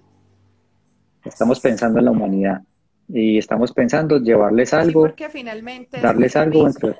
[1.24, 2.62] estamos pensando en la humanidad
[3.08, 6.66] y estamos pensando llevarles algo, finalmente darles algo.
[6.66, 6.96] Entre...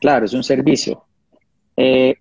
[0.00, 1.04] Claro, es un servicio.
[1.76, 2.14] Eh,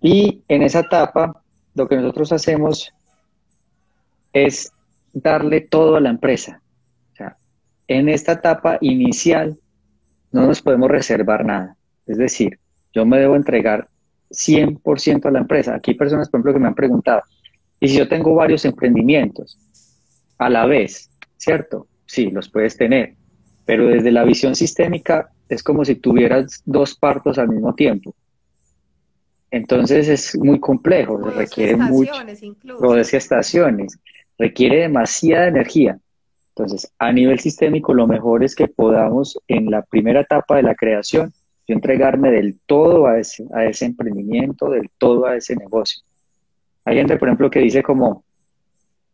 [0.00, 1.42] y en esa etapa,
[1.74, 2.92] lo que nosotros hacemos
[4.32, 4.70] es
[5.12, 6.62] darle todo a la empresa.
[7.12, 7.36] O sea,
[7.88, 9.58] en esta etapa inicial
[10.32, 11.76] no nos podemos reservar nada.
[12.06, 12.58] Es decir,
[12.92, 13.88] yo me debo entregar
[14.30, 15.74] 100% a la empresa.
[15.74, 17.22] Aquí hay personas, por ejemplo, que me han preguntado,
[17.80, 19.58] ¿y si yo tengo varios emprendimientos
[20.38, 21.10] a la vez?
[21.36, 21.86] ¿Cierto?
[22.06, 23.14] Sí, los puedes tener,
[23.64, 28.14] pero desde la visión sistémica es como si tuvieras dos partos al mismo tiempo.
[29.50, 32.12] Entonces es muy complejo, requiere mucho,
[32.80, 33.98] o de estaciones,
[34.38, 35.98] requiere demasiada energía.
[36.50, 40.74] Entonces, a nivel sistémico, lo mejor es que podamos en la primera etapa de la
[40.74, 41.32] creación,
[41.66, 46.02] yo entregarme del todo a ese, a ese emprendimiento, del todo a ese negocio.
[46.84, 48.24] Hay gente, por ejemplo, que dice como,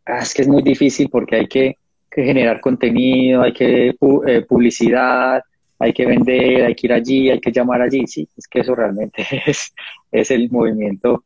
[0.07, 1.79] ah, es que es muy difícil porque hay que,
[2.11, 5.43] generar contenido, hay que eh, publicidad,
[5.81, 8.07] hay que vender, hay que ir allí, hay que llamar allí.
[8.07, 9.75] Sí, es que eso realmente es,
[10.13, 11.25] es el movimiento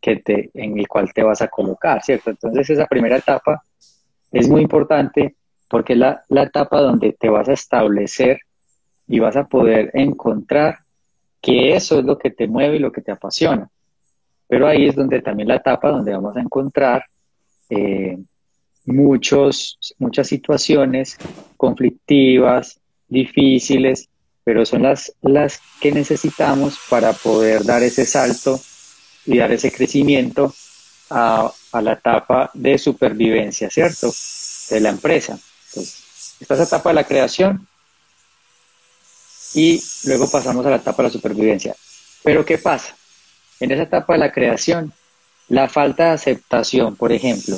[0.00, 2.30] que te, en el cual te vas a colocar, ¿cierto?
[2.30, 3.62] Entonces esa primera etapa
[4.30, 5.36] es muy importante
[5.68, 8.40] porque es la, la etapa donde te vas a establecer
[9.06, 10.78] y vas a poder encontrar
[11.40, 13.68] que eso es lo que te mueve y lo que te apasiona.
[14.46, 17.04] Pero ahí es donde también la etapa donde vamos a encontrar
[17.70, 18.18] eh,
[18.84, 21.16] muchos, muchas situaciones
[21.56, 24.08] conflictivas, difíciles,
[24.44, 28.60] pero son las, las que necesitamos para poder dar ese salto
[29.26, 30.54] y dar ese crecimiento
[31.10, 34.12] a, a la etapa de supervivencia, ¿cierto?
[34.70, 35.38] De la empresa.
[35.68, 36.04] Entonces,
[36.40, 37.66] esta es la etapa de la creación
[39.54, 41.74] y luego pasamos a la etapa de la supervivencia.
[42.22, 42.96] Pero ¿qué pasa?
[43.60, 44.92] En esa etapa de la creación,
[45.48, 47.56] la falta de aceptación, por ejemplo,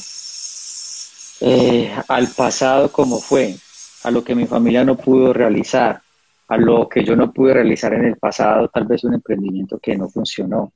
[1.40, 3.56] eh, al pasado como fue,
[4.04, 6.00] a lo que mi familia no pudo realizar,
[6.48, 9.96] a lo que yo no pude realizar en el pasado, tal vez un emprendimiento que
[9.96, 10.72] no funcionó.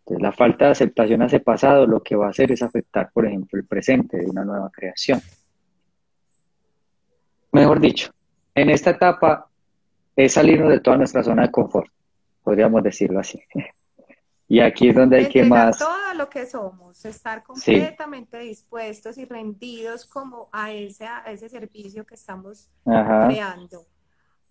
[0.00, 3.10] Entonces, la falta de aceptación a ese pasado lo que va a hacer es afectar,
[3.12, 5.20] por ejemplo, el presente de una nueva creación.
[7.52, 8.10] Mejor dicho,
[8.54, 9.48] en esta etapa
[10.16, 11.90] es salirnos de toda nuestra zona de confort,
[12.42, 13.40] podríamos decirlo así.
[14.48, 15.78] Y aquí es donde hay que más...
[15.78, 22.06] Todo lo que somos, estar completamente dispuestos y rendidos como a ese, a ese servicio
[22.06, 23.86] que estamos creando.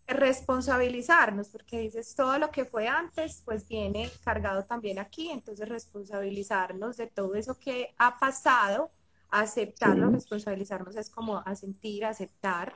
[0.06, 6.96] Responsabilizarnos, porque dices, todo lo que fue antes, pues viene cargado también aquí, entonces responsabilizarnos
[6.96, 8.92] de todo eso que ha pasado,
[9.32, 12.76] aceptarlo, responsabilizarnos es como asentir, aceptar,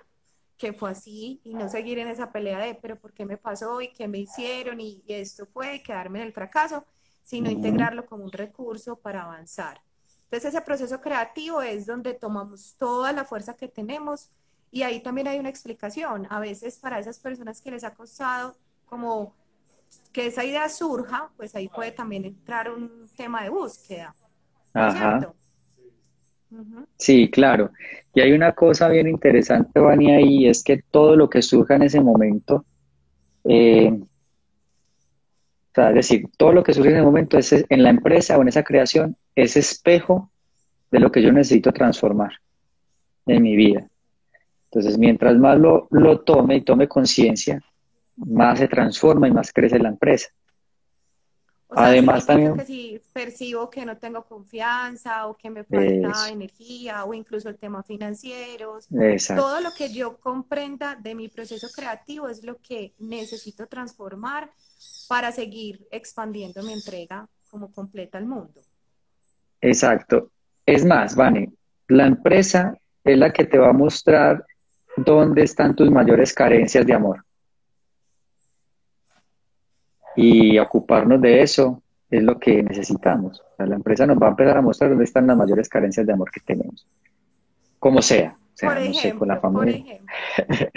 [0.61, 3.81] que fue así y no seguir en esa pelea de, pero ¿por qué me pasó
[3.81, 6.85] y qué me hicieron y, esto fue quedarme en el fracaso,
[7.23, 9.79] sino integrarlo como un recurso para avanzar.
[10.25, 14.29] Entonces ese proceso creativo es donde tomamos toda la fuerza que tenemos
[14.71, 16.25] y ahí también hay una explicación.
[16.29, 18.55] A veces para esas personas que les ha costado
[18.85, 19.35] como
[20.13, 24.15] que esa idea surja, pues ahí puede también entrar un tema de búsqueda.
[24.73, 25.35] ¿Cierto?
[26.97, 27.71] Sí, claro.
[28.13, 31.83] Y hay una cosa bien interesante, Vania, y es que todo lo que surja en
[31.83, 32.65] ese momento,
[33.45, 33.97] eh,
[35.71, 38.37] o sea, es decir, todo lo que surge en ese momento es en la empresa
[38.37, 40.29] o en esa creación es espejo
[40.91, 42.33] de lo que yo necesito transformar
[43.25, 43.87] en mi vida.
[44.65, 47.63] Entonces, mientras más lo, lo tome y tome conciencia,
[48.17, 50.29] más se transforma y más crece la empresa.
[51.69, 52.57] Además, también.
[52.57, 57.57] Que si percibo que no tengo confianza o que me falta energía o incluso el
[57.57, 58.79] tema financiero,
[59.37, 64.51] todo lo que yo comprenda de mi proceso creativo es lo que necesito transformar
[65.07, 68.61] para seguir expandiendo mi entrega como completa al mundo.
[69.59, 70.31] Exacto.
[70.65, 71.51] Es más, Vane,
[71.87, 74.45] la empresa es la que te va a mostrar
[74.95, 77.23] dónde están tus mayores carencias de amor
[80.15, 83.41] y ocuparnos de eso es lo que necesitamos.
[83.57, 86.29] la empresa nos va a empezar a mostrar dónde están las mayores carencias de amor
[86.29, 86.85] que tenemos,
[87.79, 89.99] como sea, por ejemplo, con la familia.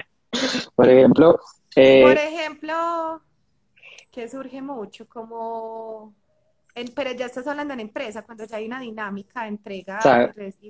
[0.74, 1.38] Por ejemplo,
[1.76, 3.22] eh, por ejemplo,
[4.14, 6.14] que surge mucho como
[6.94, 10.00] pero ya estás hablando en empresa, cuando ya hay una dinámica de entrega.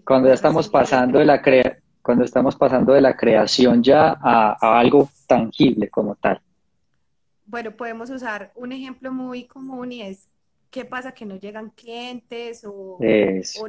[0.05, 4.79] cuando ya estamos pasando de la crea cuando estamos pasando de la creación ya a,
[4.79, 6.41] algo tangible como tal
[7.47, 10.29] bueno, podemos usar un ejemplo muy común y es
[10.71, 12.99] qué pasa que no llegan clientes o,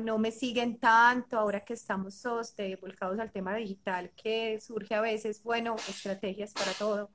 [0.02, 5.02] no me siguen tanto ahora que estamos todos volcados al tema digital que surge a
[5.02, 7.10] veces, bueno, estrategias para todo.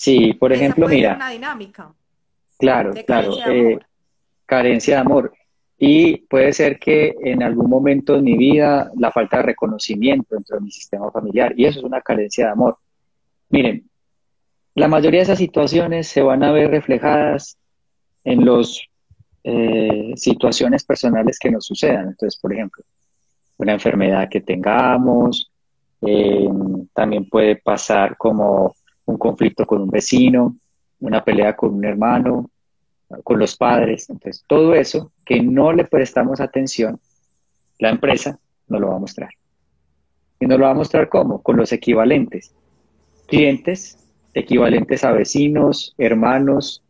[0.00, 1.14] Sí, por ejemplo, mira.
[1.14, 1.92] una dinámica.
[2.58, 3.34] Claro, claro.
[3.46, 3.78] Eh,
[4.46, 5.30] carencia de amor.
[5.76, 10.56] Y puede ser que en algún momento de mi vida la falta de reconocimiento dentro
[10.56, 12.78] de mi sistema familiar, y eso es una carencia de amor.
[13.50, 13.90] Miren,
[14.74, 17.58] la mayoría de esas situaciones se van a ver reflejadas
[18.24, 18.80] en las
[19.44, 22.08] eh, situaciones personales que nos sucedan.
[22.08, 22.82] Entonces, por ejemplo,
[23.58, 25.52] una enfermedad que tengamos,
[26.00, 26.48] eh,
[26.94, 28.74] también puede pasar como
[29.10, 30.56] un conflicto con un vecino,
[31.00, 32.50] una pelea con un hermano,
[33.24, 34.08] con los padres.
[34.10, 37.00] Entonces, todo eso que no le prestamos atención,
[37.78, 39.30] la empresa nos lo va a mostrar.
[40.38, 41.42] ¿Y nos lo va a mostrar cómo?
[41.42, 42.54] Con los equivalentes.
[43.26, 43.98] Clientes
[44.32, 46.82] equivalentes a vecinos, hermanos,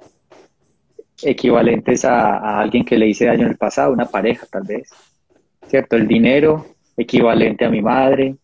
[1.23, 4.91] equivalentes a, alguien que le hice daño en el pasado, una pareja tal vez.
[5.67, 5.97] ¿Cierto?
[5.97, 8.37] El dinero equivalente a mi madre,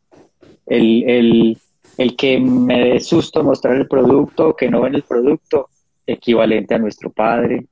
[0.67, 1.59] el, el,
[1.99, 5.69] el que me dé susto mostrar el producto, que no ven el producto,
[6.07, 7.67] equivalente a nuestro padre.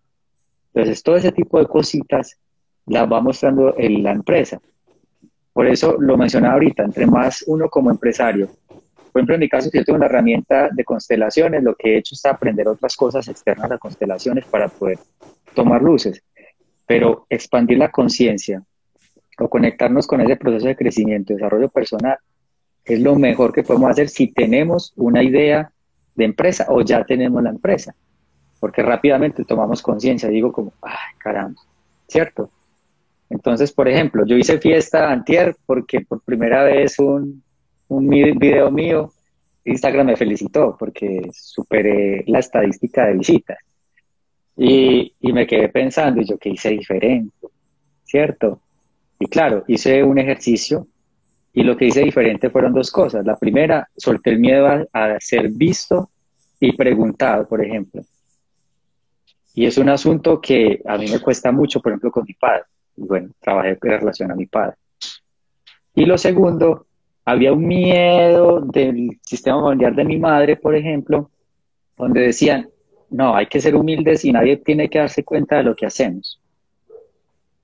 [0.73, 2.39] Entonces, todo ese tipo de cositas
[2.87, 4.61] las va mostrando en la empresa.
[5.53, 8.51] Por eso lo mencionaba ahorita, entre más uno como empresario,
[9.15, 12.17] por ejemplo, en mi caso, yo tengo una herramienta de constelaciones, lo que he hecho
[12.17, 14.99] es aprender otras cosas externas a constelaciones para poder
[15.55, 16.21] tomar luces.
[16.85, 18.65] Pero expandir la conciencia
[19.39, 22.19] o conectarnos con ese proceso de crecimiento, desarrollo personal,
[22.85, 25.71] es lo mejor que podemos hacer si tenemos una idea
[26.15, 27.95] de empresa o ya tenemos la empresa
[28.65, 31.61] porque rápidamente tomamos conciencia, digo como, ay, caramba,
[32.09, 32.49] ¿cierto?
[33.29, 37.43] Entonces, por ejemplo, yo hice fiesta antier porque por primera vez un,
[37.89, 39.13] un video mío,
[39.67, 43.59] Instagram me felicitó porque superé la estadística de visitas.
[44.57, 47.49] Y, y me quedé pensando, y yo, ¿qué hice diferente?
[48.03, 48.63] ¿Cierto?
[49.19, 50.87] Y claro, hice un ejercicio
[51.55, 53.25] y lo que hice diferente fueron dos cosas.
[53.25, 56.11] La primera, solté el miedo a, a ser visto
[56.59, 58.03] y preguntado, por ejemplo.
[59.55, 62.65] Y es un asunto que a mí me cuesta mucho, por ejemplo, con mi padre.
[62.97, 64.77] Bueno, trabajé en relación a mi padre.
[65.95, 66.87] Y lo segundo,
[67.25, 71.31] había un miedo del sistema familiar de mi madre, por ejemplo,
[71.97, 72.69] donde decían,
[73.11, 76.41] no, hay que ser humildes y nadie tiene que darse cuenta de lo que hacemos.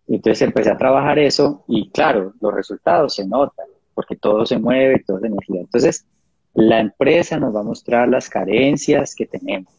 [0.07, 5.03] Entonces empecé a trabajar eso y claro, los resultados se notan, porque todo se mueve,
[5.07, 5.61] todo es energía.
[5.61, 6.07] Entonces,
[6.55, 9.73] la empresa nos va a mostrar las carencias que tenemos.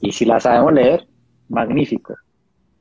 [0.00, 1.06] Y si las sabemos leer,
[1.48, 2.14] magnífico.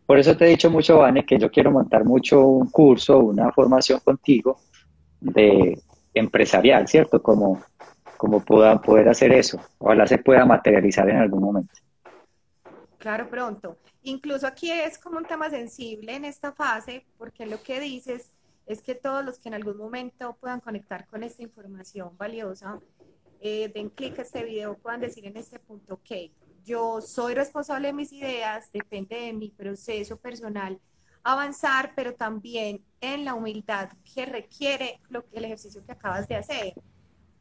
[0.05, 3.51] Por eso te he dicho mucho, Vane, que yo quiero montar mucho un curso, una
[3.51, 4.57] formación contigo
[5.19, 5.79] de
[6.13, 7.21] empresarial, ¿cierto?
[7.21, 7.63] Como,
[8.17, 9.59] como pueda poder hacer eso.
[9.79, 11.73] Ojalá se pueda materializar en algún momento.
[12.99, 13.77] Claro, pronto.
[14.03, 18.31] Incluso aquí es como un tema sensible en esta fase, porque lo que dices
[18.65, 22.79] es que todos los que en algún momento puedan conectar con esta información valiosa,
[23.39, 26.31] eh, den clic a este video, puedan decir en este punto, ok,
[26.63, 30.79] yo soy responsable de mis ideas, depende de mi proceso personal
[31.23, 36.73] avanzar, pero también en la humildad que requiere lo, el ejercicio que acabas de hacer.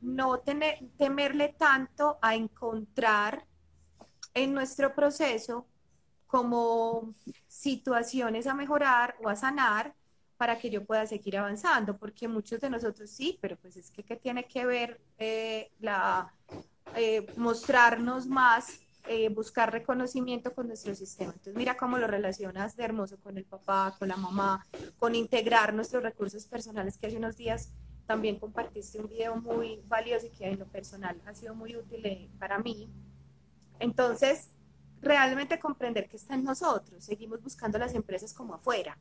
[0.00, 3.46] No tener, temerle tanto a encontrar
[4.32, 5.66] en nuestro proceso
[6.26, 7.14] como
[7.46, 9.94] situaciones a mejorar o a sanar
[10.36, 14.02] para que yo pueda seguir avanzando, porque muchos de nosotros sí, pero pues es que,
[14.02, 16.32] ¿qué tiene que ver eh, la,
[16.96, 21.32] eh, mostrarnos más eh, buscar reconocimiento con nuestro sistema.
[21.32, 24.66] Entonces, mira cómo lo relacionas de hermoso con el papá, con la mamá,
[24.98, 27.70] con integrar nuestros recursos personales, que hace unos días
[28.06, 32.00] también compartiste un video muy valioso y que en lo personal ha sido muy útil
[32.06, 32.88] eh, para mí.
[33.78, 34.48] Entonces,
[35.02, 37.04] realmente comprender que está en nosotros.
[37.04, 38.96] Seguimos buscando las empresas como afuera.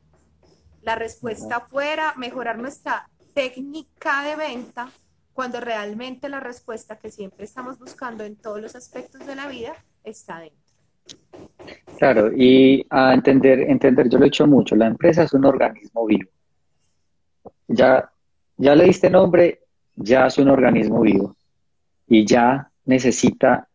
[0.84, 4.90] La respuesta afuera, mejorar nuestra técnica de venta,
[5.32, 9.74] cuando realmente la respuesta que siempre estamos buscando en todos los aspectos de la vida
[10.04, 10.58] está dentro.
[11.98, 16.06] Claro, y a entender, entender, yo lo he dicho mucho, la empresa es un organismo
[16.06, 16.30] vivo.
[17.66, 18.10] Ya,
[18.56, 19.60] ya le diste nombre,
[19.96, 21.36] ya es un organismo vivo
[22.06, 23.68] y ya necesita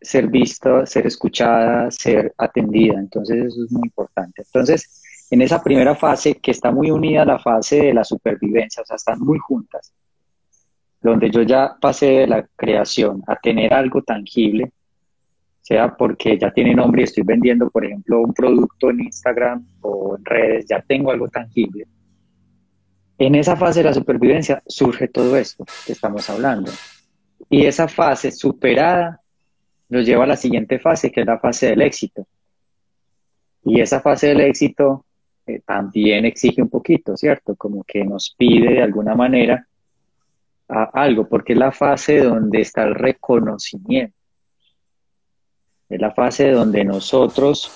[0.00, 2.94] ser visto, ser escuchada, ser atendida.
[2.98, 4.42] Entonces eso es muy importante.
[4.42, 8.82] Entonces, en esa primera fase que está muy unida a la fase de la supervivencia,
[8.82, 9.92] o sea, están muy juntas,
[11.00, 14.72] donde yo ya pasé de la creación a tener algo tangible,
[15.62, 20.16] sea porque ya tiene nombre y estoy vendiendo, por ejemplo, un producto en Instagram o
[20.16, 21.86] en redes, ya tengo algo tangible.
[23.18, 26.70] En esa fase de la supervivencia surge todo esto que estamos hablando.
[27.48, 29.20] Y esa fase superada
[29.88, 32.26] nos lleva a la siguiente fase, que es la fase del éxito.
[33.64, 35.05] Y esa fase del éxito
[35.46, 37.54] eh, también exige un poquito, ¿cierto?
[37.56, 39.66] Como que nos pide de alguna manera
[40.68, 44.16] algo, porque es la fase donde está el reconocimiento
[45.88, 47.70] es la fase donde nosotros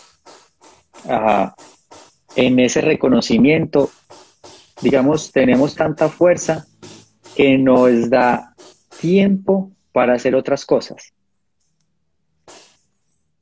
[2.37, 3.91] en ese reconocimiento,
[4.83, 6.67] digamos, tenemos tanta fuerza
[7.35, 8.55] que nos da
[9.01, 11.13] tiempo para hacer otras cosas.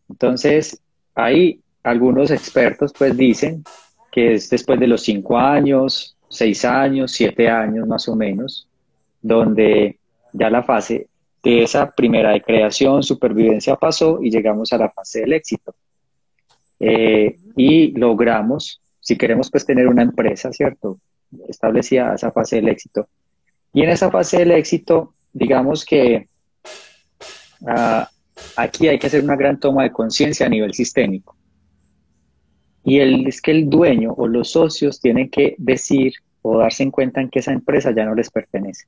[0.08, 0.80] Entonces,
[1.14, 3.64] ahí algunos expertos pues dicen
[4.10, 8.68] que es después de los cinco años, seis años, siete años más o menos,
[9.20, 9.98] donde
[10.32, 11.08] ya la fase
[11.42, 15.74] de esa primera de creación, supervivencia pasó y llegamos a la fase del éxito.
[16.80, 20.98] Eh, y logramos, si queremos pues tener una empresa, ¿cierto?
[21.48, 23.08] Establecida esa fase del éxito.
[23.72, 26.26] Y en esa fase del éxito, digamos que
[27.66, 28.08] ah,
[28.56, 31.37] aquí hay que hacer una gran toma de conciencia a nivel sistémico.
[32.84, 36.90] Y el, es que el dueño o los socios tienen que decir o darse en
[36.90, 38.86] cuenta en que esa empresa ya no les pertenece.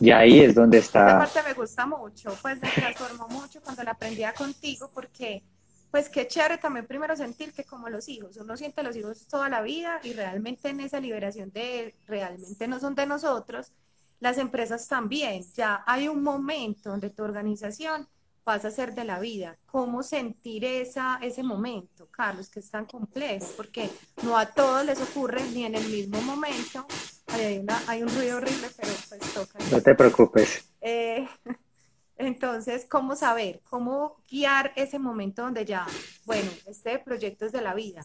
[0.00, 1.06] Y ahí es donde está.
[1.06, 5.44] Esta parte me gusta mucho, pues me transformó mucho cuando la aprendía contigo, porque,
[5.92, 9.48] pues qué chévere también primero sentir que como los hijos, uno siente los hijos toda
[9.48, 13.70] la vida y realmente en esa liberación de realmente no son de nosotros,
[14.18, 15.44] las empresas también.
[15.54, 18.08] Ya hay un momento donde tu organización
[18.44, 19.56] pasa a ser de la vida.
[19.66, 23.46] ¿Cómo sentir esa, ese momento, Carlos, que es tan complejo?
[23.56, 23.88] Porque
[24.22, 26.86] no a todos les ocurre ni en el mismo momento.
[27.28, 29.58] Hay, hay un ruido horrible, pero pues toca.
[29.70, 30.68] No te preocupes.
[30.80, 31.26] Eh,
[32.16, 33.60] entonces, ¿cómo saber?
[33.68, 35.86] ¿Cómo guiar ese momento donde ya,
[36.24, 38.04] bueno, este proyecto es de la vida?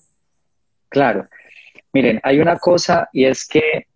[0.89, 1.27] Claro.
[1.93, 3.87] Miren, hay una cosa y es que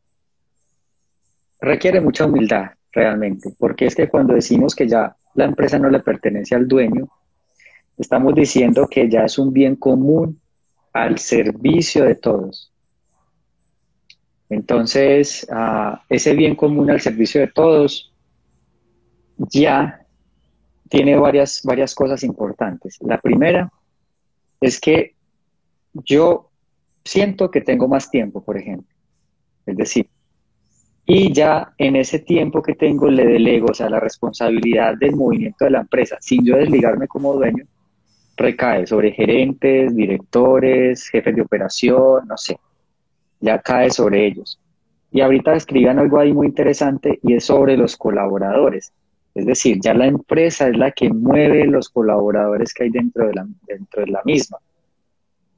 [1.59, 5.99] requiere mucha humildad realmente, porque es que cuando decimos que ya la empresa no le
[5.99, 7.09] pertenece al dueño,
[7.97, 10.39] estamos diciendo que ya es un bien común
[10.93, 12.71] al servicio de todos.
[14.49, 18.13] Entonces, ah, ese bien común al servicio de todos
[19.37, 20.05] ya
[20.89, 22.97] tiene varias, varias cosas importantes.
[22.99, 23.71] La primera
[24.59, 25.15] es que
[25.93, 26.49] yo
[27.05, 28.93] siento que tengo más tiempo, por ejemplo.
[29.65, 30.09] Es decir,
[31.13, 35.65] y ya en ese tiempo que tengo le delego, o sea, la responsabilidad del movimiento
[35.65, 37.65] de la empresa, sin yo desligarme como dueño,
[38.37, 42.57] recae sobre gerentes, directores, jefes de operación, no sé,
[43.41, 44.57] ya cae sobre ellos.
[45.11, 48.93] Y ahorita escriban algo ahí muy interesante y es sobre los colaboradores.
[49.35, 53.33] Es decir, ya la empresa es la que mueve los colaboradores que hay dentro de
[53.33, 54.59] la, dentro de la misma.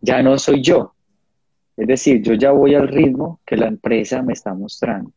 [0.01, 0.95] Ya no soy yo.
[1.77, 5.11] Es decir, yo ya voy al ritmo que la empresa me está mostrando.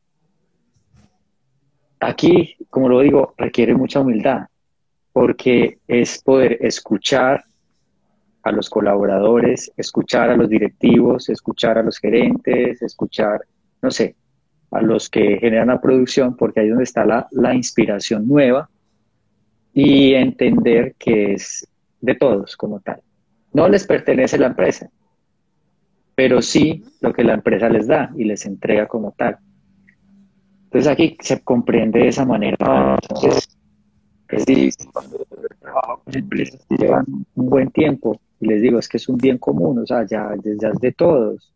[2.01, 4.47] Aquí, como lo digo, requiere mucha humildad,
[5.12, 7.44] porque es poder escuchar
[8.42, 13.40] a los colaboradores, escuchar a los directivos, escuchar a los gerentes, escuchar,
[13.82, 14.14] no sé,
[14.70, 18.68] a los que generan la producción, porque ahí es donde está la, la inspiración nueva
[19.72, 21.66] y entender que es
[22.01, 23.01] de todos como tal.
[23.53, 24.88] No les pertenece la empresa,
[26.14, 29.38] pero sí lo que la empresa les da y les entrega como tal.
[30.66, 32.98] Entonces aquí se comprende de esa manera.
[33.02, 33.48] Entonces,
[34.28, 35.24] es difícil cuando
[35.60, 37.04] trabajo con empresas que llevan
[37.34, 40.30] un buen tiempo y les digo, es que es un bien común, o sea, ya,
[40.42, 41.52] ya es de todos.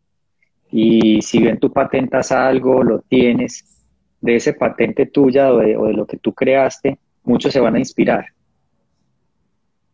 [0.71, 3.65] Y si bien tú patentas algo, lo tienes,
[4.21, 7.75] de ese patente tuya o de, o de lo que tú creaste, muchos se van
[7.75, 8.25] a inspirar.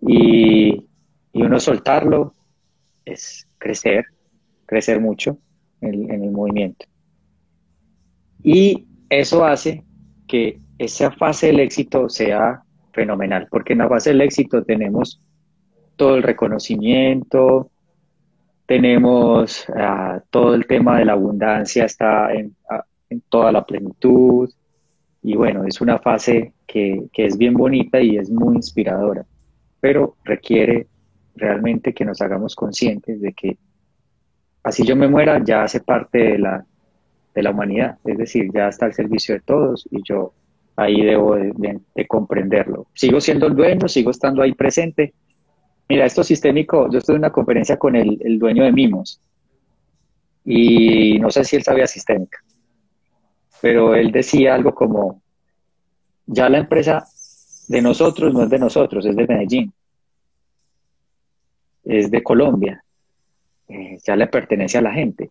[0.01, 0.85] Y,
[1.33, 2.33] y uno soltarlo
[3.03, 4.05] es crecer,
[4.65, 5.39] crecer mucho
[5.81, 6.85] en, en el movimiento.
[8.43, 9.83] Y eso hace
[10.27, 15.21] que esa fase del éxito sea fenomenal, porque en la fase del éxito tenemos
[15.95, 17.71] todo el reconocimiento,
[18.65, 24.49] tenemos ah, todo el tema de la abundancia, está en, ah, en, toda la plenitud,
[25.23, 29.25] y bueno, es una fase que, que es bien bonita y es muy inspiradora,
[29.79, 30.87] pero requiere
[31.35, 33.57] realmente que nos hagamos conscientes de que
[34.63, 36.65] así yo me muera, ya hace parte de la,
[37.37, 40.33] de la humanidad, es decir, ya está al servicio de todos y yo
[40.75, 42.87] ahí debo de, comprenderlo.
[42.95, 45.13] Sigo siendo el dueño, sigo estando ahí presente.
[45.87, 49.21] Mira, esto sistémico, yo estuve en una conferencia con el, el dueño de Mimos
[50.45, 52.39] y no sé si él sabía sistémica,
[53.61, 55.21] pero él decía algo como,
[56.25, 57.05] ya la empresa
[57.67, 59.71] de nosotros no es de nosotros, es de Medellín,
[61.83, 62.83] es de Colombia,
[63.67, 65.29] eh, ya le pertenece a la gente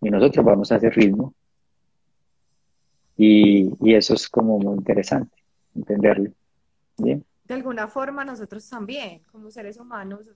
[0.00, 1.34] y nosotros vamos a hacer ritmo.
[3.16, 5.36] Y, eso es como muy interesante,
[5.74, 6.30] entenderlo.
[6.98, 7.24] ¿Bien?
[7.44, 10.28] De alguna forma nosotros también, como seres humanos,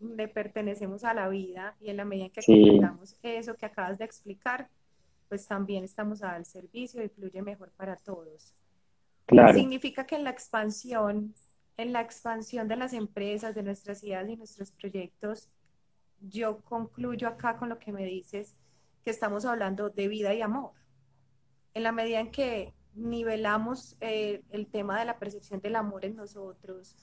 [0.00, 2.80] le pertenecemos a la vida y en la medida en que sí.
[3.22, 4.68] eso que acabas de explicar,
[5.28, 8.54] pues también estamos al servicio y fluye mejor para todos.
[9.26, 9.54] Claro.
[9.54, 11.34] Significa que en la expansión,
[11.76, 15.48] en la expansión de las empresas, de nuestras ideas y nuestros proyectos,
[16.20, 18.56] yo concluyo acá con lo que me dices,
[19.08, 20.72] que estamos hablando de vida y amor.
[21.72, 26.14] En la medida en que nivelamos eh, el tema de la percepción del amor en
[26.14, 26.94] nosotros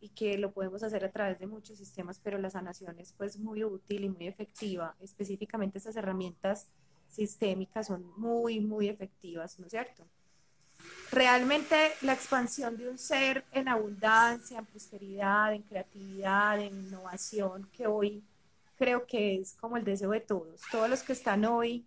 [0.00, 3.38] y que lo podemos hacer a través de muchos sistemas, pero la sanación es pues
[3.38, 4.96] muy útil y muy efectiva.
[4.98, 6.72] Específicamente estas herramientas
[7.06, 10.08] sistémicas son muy, muy efectivas, ¿no es cierto?
[11.12, 17.86] Realmente la expansión de un ser en abundancia, en prosperidad, en creatividad, en innovación, que
[17.86, 18.24] hoy
[18.84, 20.60] creo que es como el deseo de todos.
[20.70, 21.86] Todos los que están hoy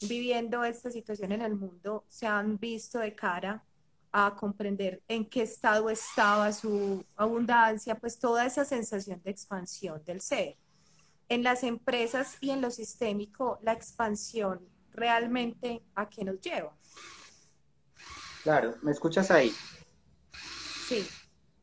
[0.00, 3.64] viviendo esta situación en el mundo se han visto de cara
[4.10, 10.20] a comprender en qué estado estaba su abundancia, pues toda esa sensación de expansión del
[10.20, 10.56] ser.
[11.28, 16.76] En las empresas y en lo sistémico, la expansión realmente a qué nos lleva.
[18.42, 19.54] Claro, ¿me escuchas ahí?
[20.88, 21.06] Sí.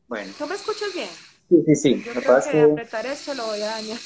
[0.08, 0.32] Bueno.
[0.38, 1.10] ¿Tú me escuchas bien?
[1.50, 2.02] Sí, sí, sí.
[2.02, 3.98] Yo creo que apretar esto lo voy a dañar.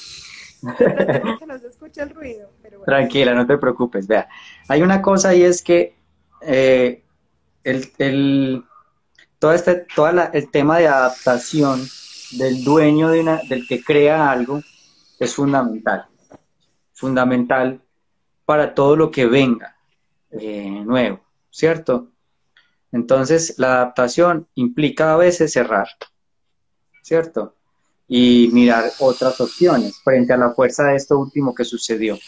[2.85, 4.07] Tranquila, no te preocupes.
[4.07, 4.29] Vea,
[4.69, 5.97] hay una cosa y es que
[6.41, 7.03] eh,
[7.63, 8.65] el, el,
[9.39, 11.81] todo este, toda el tema de adaptación
[12.33, 14.61] del dueño de una, del que crea algo
[15.19, 16.07] es fundamental.
[16.93, 17.81] Fundamental
[18.45, 19.77] para todo lo que venga
[20.31, 22.09] eh, nuevo, ¿cierto?
[22.93, 25.89] Entonces, la adaptación implica a veces cerrar,
[27.03, 27.57] ¿cierto?
[28.09, 32.19] Y mirar otras opciones frente a la fuerza de esto último que sucedió.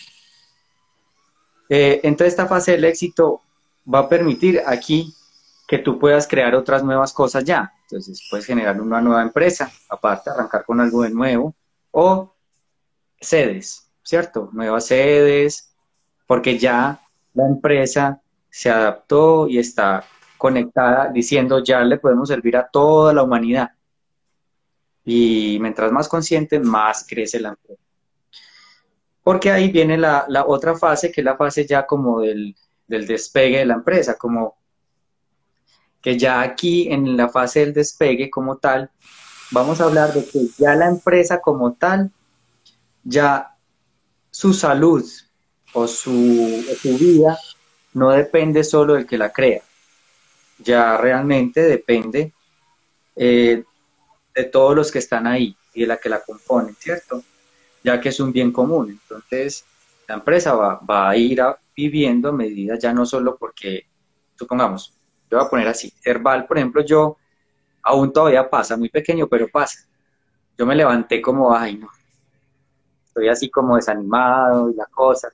[1.68, 3.42] Eh, entonces esta fase del éxito
[3.92, 5.12] va a permitir aquí
[5.66, 7.72] que tú puedas crear otras nuevas cosas ya.
[7.82, 11.54] Entonces puedes generar una nueva empresa, aparte arrancar con algo de nuevo,
[11.90, 12.34] o
[13.20, 14.50] sedes, ¿cierto?
[14.52, 15.74] Nuevas sedes,
[16.26, 17.00] porque ya
[17.34, 20.04] la empresa se adaptó y está
[20.38, 23.70] conectada diciendo ya le podemos servir a toda la humanidad.
[25.06, 27.80] Y mientras más consciente, más crece la empresa.
[29.22, 32.54] Porque ahí viene la, otra fase, que es la fase ya como del,
[32.86, 34.56] despegue de la empresa, como
[36.00, 38.90] que ya aquí en la fase del despegue como tal,
[39.52, 42.12] vamos a hablar de que ya la empresa como tal,
[43.02, 43.56] ya
[44.30, 45.04] su salud
[45.72, 47.38] o su, su vida
[47.94, 49.62] no depende solo del que la crea,
[50.58, 52.32] ya realmente depende
[53.16, 53.64] eh,
[54.36, 57.22] de todos los que están ahí y de la que la componen, ¿cierto?
[57.82, 58.90] Ya que es un bien común.
[58.90, 59.64] Entonces,
[60.06, 61.42] la empresa va, a ir
[61.74, 63.86] viviendo medidas ya no solo porque,
[64.38, 64.92] supongamos,
[65.30, 67.16] yo voy a poner así, Herbal, por ejemplo, yo
[67.82, 69.86] aún todavía pasa, muy pequeño, pero pasa.
[70.58, 71.88] Yo me levanté como, ay, no,
[73.06, 75.30] estoy así como desanimado y la cosa.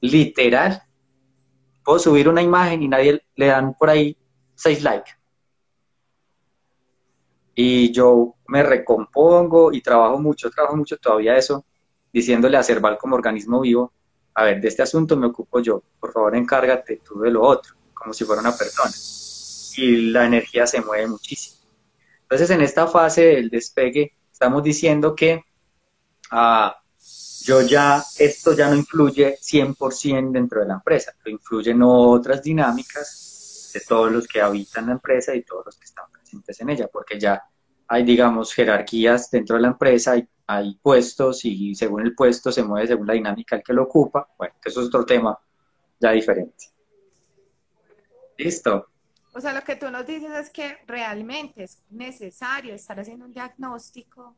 [0.00, 0.82] Literal,
[1.84, 4.16] puedo subir una imagen y nadie le dan por ahí
[4.54, 5.16] seis likes
[7.58, 11.64] y yo me recompongo y trabajo mucho, trabajo mucho todavía eso,
[12.12, 13.94] diciéndole a Cerval como organismo vivo,
[14.34, 17.74] a ver, de este asunto me ocupo yo, por favor encárgate tú de lo otro,
[17.94, 18.92] como si fuera una persona.
[19.78, 21.56] Y la energía se mueve muchísimo.
[22.22, 25.42] Entonces, en esta fase del despegue, estamos diciendo que
[26.32, 26.76] ah,
[27.44, 33.70] yo ya, esto ya no influye 100% dentro de la empresa, lo influyen otras dinámicas
[33.72, 37.18] de todos los que habitan la empresa y todos los que están en ella, porque
[37.18, 37.42] ya
[37.88, 42.62] hay, digamos, jerarquías dentro de la empresa, hay, hay puestos y según el puesto se
[42.62, 44.28] mueve según la dinámica el que lo ocupa.
[44.36, 45.38] Bueno, eso es otro tema
[46.00, 46.66] ya diferente.
[48.38, 48.88] Listo.
[49.32, 53.32] O sea, lo que tú nos dices es que realmente es necesario estar haciendo un
[53.32, 54.34] diagnóstico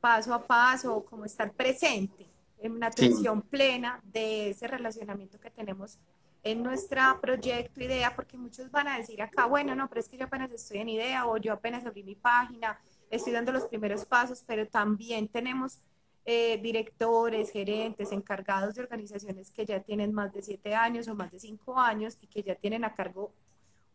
[0.00, 2.26] paso a paso, como estar presente
[2.58, 5.98] en una atención plena de ese relacionamiento que tenemos
[6.42, 10.16] en nuestro proyecto, idea, porque muchos van a decir acá, bueno, no, pero es que
[10.16, 12.78] yo apenas estoy en idea o yo apenas abrí mi página,
[13.10, 15.80] estoy dando los primeros pasos, pero también tenemos
[16.24, 21.30] eh, directores, gerentes, encargados de organizaciones que ya tienen más de siete años o más
[21.32, 23.32] de cinco años y que ya tienen a cargo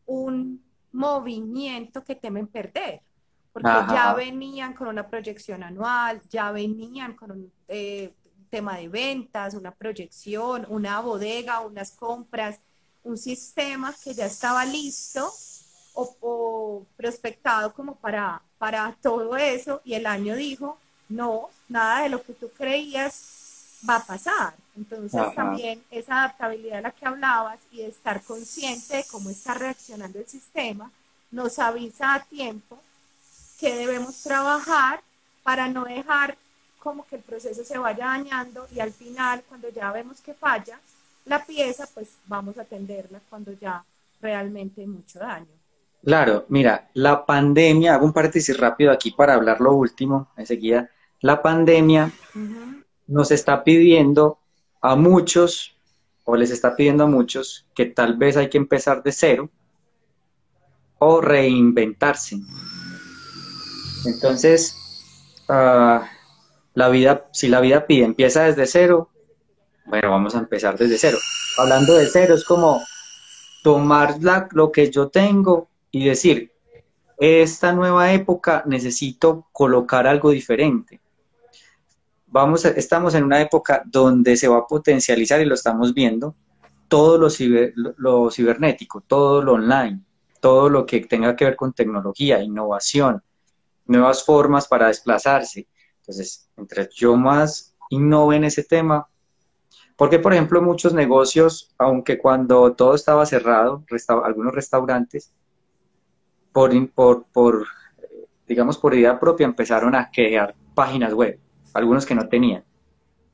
[0.05, 3.01] un movimiento que temen perder,
[3.51, 7.51] porque ya venían con una proyección anual, ya venían con un...
[7.67, 8.13] Eh,
[8.49, 12.59] tema de ventas, una proyección, una bodega, unas compras,
[13.03, 15.31] un sistema que ya estaba listo
[15.93, 20.77] o, prospectado como para, para todo eso y el año dijo,
[21.09, 24.55] no, nada de lo que tú creías va a pasar.
[24.75, 29.53] Entonces también esa adaptabilidad de la que hablabas y de estar consciente de cómo está
[29.53, 30.91] reaccionando el sistema
[31.31, 32.79] nos avisa a tiempo
[33.59, 35.01] que debemos trabajar
[35.43, 36.37] para no dejar
[36.85, 40.79] como que el proceso se vaya dañando y al final, cuando ya vemos que falla
[41.25, 43.83] la pieza, pues vamos a atenderla cuando ya
[44.21, 45.47] realmente hay mucho daño.
[46.03, 50.91] Claro, mira, la pandemia, hago un paréntesis rápido aquí para hablar lo último enseguida.
[51.21, 52.11] La pandemia
[53.07, 54.37] nos está pidiendo
[54.79, 55.75] a muchos,
[56.23, 59.49] o les está pidiendo a muchos, que tal vez hay que empezar de cero
[60.99, 62.37] o reinventarse.
[64.05, 64.75] Entonces,
[65.49, 66.07] ah,
[66.75, 69.09] la vida, si la vida pide, empieza desde cero,
[69.85, 71.17] bueno, vamos a empezar desde cero.
[71.57, 72.81] Hablando de cero, es como
[73.63, 74.17] tomar
[74.51, 76.51] lo que yo tengo y decir,
[77.17, 80.99] esta nueva época necesito colocar algo diferente.
[82.27, 86.35] Vamos estamos en una época donde se va a potencializar y lo estamos viendo
[86.87, 87.29] todo lo,
[87.97, 90.01] lo cibernético, todo lo online,
[90.41, 93.23] todo lo que tenga que ver con tecnología, innovación,
[93.85, 95.67] nuevas formas para desplazarse.
[96.05, 99.07] Entonces, entre yo más innove en ese tema,
[99.95, 103.83] porque por ejemplo muchos negocios, aunque cuando todo estaba cerrado,
[104.23, 105.31] algunos restaurantes,
[106.51, 106.71] por,
[108.47, 111.39] digamos, por idea propia empezaron a crear páginas web,
[111.73, 112.63] algunos que no tenían,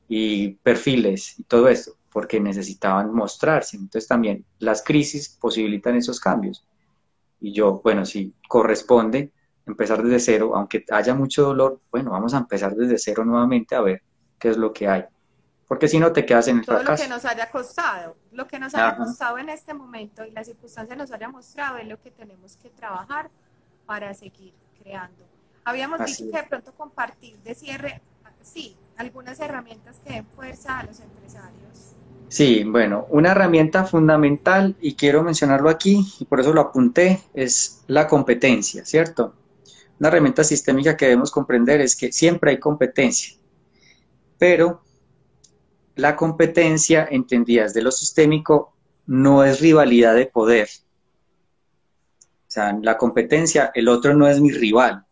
[0.07, 3.75] y perfiles y todo esto, porque necesitaban mostrarse.
[3.75, 6.65] Entonces también las crisis posibilitan esos cambios.
[7.39, 9.31] Y yo, bueno, si corresponde,
[9.65, 13.81] empezar desde cero, aunque haya mucho dolor, bueno, vamos a empezar desde cero nuevamente a
[13.81, 14.01] ver
[14.39, 15.05] qué es lo que hay.
[15.67, 17.03] Porque si no te quedas en el Todo fracaso.
[17.03, 20.43] lo que nos haya costado, lo que nos haya costado en este momento y la
[20.43, 23.29] circunstancia nos haya mostrado es lo que tenemos que trabajar
[23.85, 25.23] para seguir creando.
[25.63, 28.01] Habíamos dicho que de pronto compartir de cierre,
[28.41, 31.95] sí, algunas herramientas que den fuerza a los empresarios.
[32.27, 37.83] Sí, bueno, una herramienta fundamental, y quiero mencionarlo aquí, y por eso lo apunté, es
[37.87, 39.33] la competencia, ¿cierto?
[40.01, 43.37] Una herramienta sistémica que debemos comprender es que siempre hay competencia,
[44.39, 44.81] pero
[45.95, 48.75] la competencia, entendida desde lo sistémico,
[49.05, 50.69] no es rivalidad de poder.
[52.17, 55.05] O sea, la competencia, el otro no es mi rival,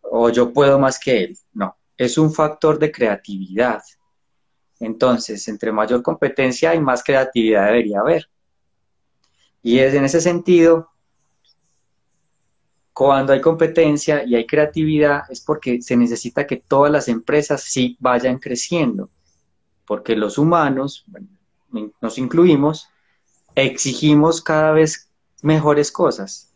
[0.00, 3.82] o yo puedo más que él, no, es un factor de creatividad.
[4.80, 8.30] Entonces, entre mayor competencia hay más creatividad debería haber.
[9.62, 10.93] Y es en ese sentido
[12.94, 17.96] cuando hay competencia y hay creatividad es porque se necesita que todas las empresas sí
[17.98, 19.10] vayan creciendo,
[19.84, 21.04] porque los humanos,
[22.00, 22.88] nos incluimos,
[23.56, 25.10] exigimos cada vez
[25.42, 26.54] mejores cosas,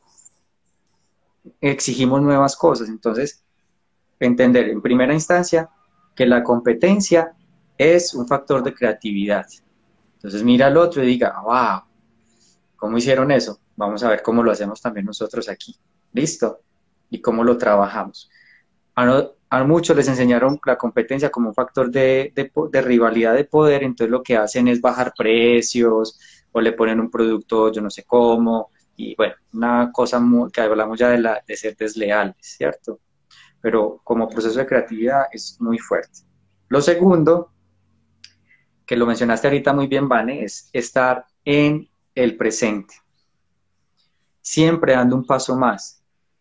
[1.61, 2.89] exigimos nuevas cosas.
[2.89, 3.43] Entonces,
[4.21, 5.69] entender en primera instancia
[6.15, 7.33] que la competencia
[7.77, 9.47] es un factor de creatividad.
[10.15, 11.83] Entonces mira al otro y diga, wow,
[12.77, 13.59] ¿cómo hicieron eso?
[13.75, 15.77] Vamos a ver cómo lo hacemos también nosotros aquí.
[16.13, 16.61] ¿Listo?
[17.11, 18.31] ¿Y cómo lo trabajamos?
[18.95, 22.33] A, muchos les enseñaron la competencia como un factor de,
[22.73, 26.19] rivalidad de poder, entonces lo que hacen es bajar precios
[26.53, 30.21] o le ponen un producto yo no sé cómo, y bueno, una cosa
[30.53, 33.01] que hablamos ya de, la, de ser desleales, ¿cierto?
[33.61, 36.21] Pero como proceso de creatividad es muy fuerte.
[36.69, 37.53] Lo segundo,
[38.85, 42.95] que lo mencionaste ahorita muy bien, Vane, es estar en el presente,
[44.43, 45.98] siempre dando un paso más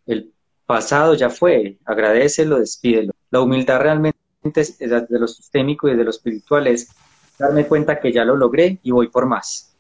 [0.08, 0.34] el
[0.66, 3.14] pasado ya fue, agradecelo, despídelo.
[3.30, 4.18] La humildad realmente
[4.50, 6.90] de lo sistémico y de lo espiritual es
[7.38, 9.76] darme cuenta que ya lo logré y voy por más.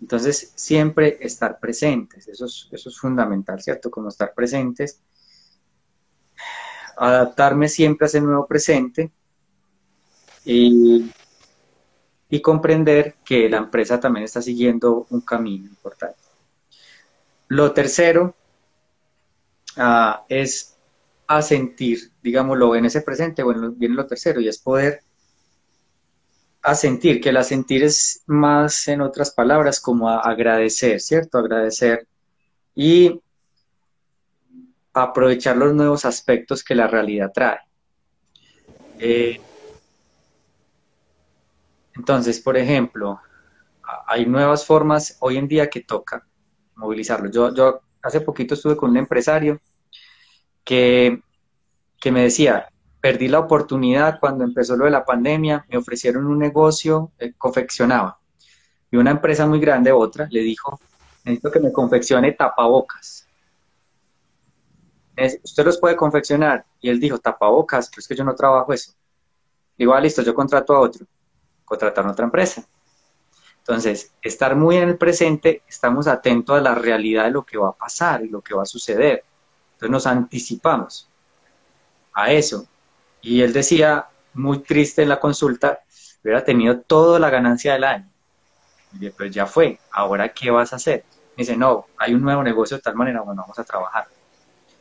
[0.00, 3.90] Entonces, siempre estar presentes, eso es, eso es fundamental, ¿cierto?
[3.90, 5.02] Como estar presentes,
[6.96, 9.10] adaptarme siempre a ese nuevo presente
[10.44, 11.10] y,
[12.30, 16.18] y comprender que la empresa también está siguiendo un camino importante.
[17.48, 18.34] Lo tercero
[20.28, 20.76] es
[21.26, 25.02] a sentir, digámoslo, en ese presente, bueno, viene lo tercero, y es poder
[26.74, 31.38] sentir, que el sentir es más, en otras palabras, como agradecer, ¿cierto?
[31.38, 32.06] Agradecer
[32.74, 33.20] y
[34.92, 37.60] aprovechar los nuevos aspectos que la realidad trae.
[38.98, 39.40] Eh,
[41.94, 43.20] entonces, por ejemplo,
[44.06, 46.26] hay nuevas formas hoy en día que toca
[46.74, 47.30] movilizarlo.
[47.30, 49.60] Yo, yo hace poquito estuve con un empresario
[50.64, 51.22] que,
[52.10, 52.68] me decía,
[53.00, 58.18] perdí la oportunidad cuando empezó lo de la pandemia, me ofrecieron un negocio, eh, confeccionaba.
[58.90, 60.80] Y una empresa muy grande, otra, le dijo,
[61.24, 63.26] necesito que me confeccione tapabocas.
[65.42, 66.64] ¿Usted los puede confeccionar?
[66.80, 68.92] Y él dijo, tapabocas, pero es que yo no trabajo eso.
[69.76, 71.06] Digo, ah, listo, yo contrato a otro.
[71.64, 72.66] Contratar a otra empresa.
[73.70, 77.68] Entonces, estar muy en el presente, estamos atentos a la realidad de lo que va
[77.68, 79.22] a pasar y lo que va a suceder.
[79.74, 81.08] Entonces nos anticipamos
[82.12, 82.66] a eso.
[83.22, 85.78] Y él decía, muy triste en la consulta,
[86.20, 88.10] hubiera tenido toda la ganancia del año.
[88.98, 91.04] Y pues ya fue, ahora ¿qué vas a hacer?
[91.36, 94.08] dice, no, hay un nuevo negocio de tal manera, bueno, vamos a trabajar.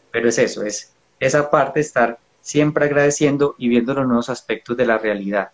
[0.09, 4.87] Pero es eso, es esa parte, estar siempre agradeciendo y viendo los nuevos aspectos de
[4.87, 5.51] la realidad.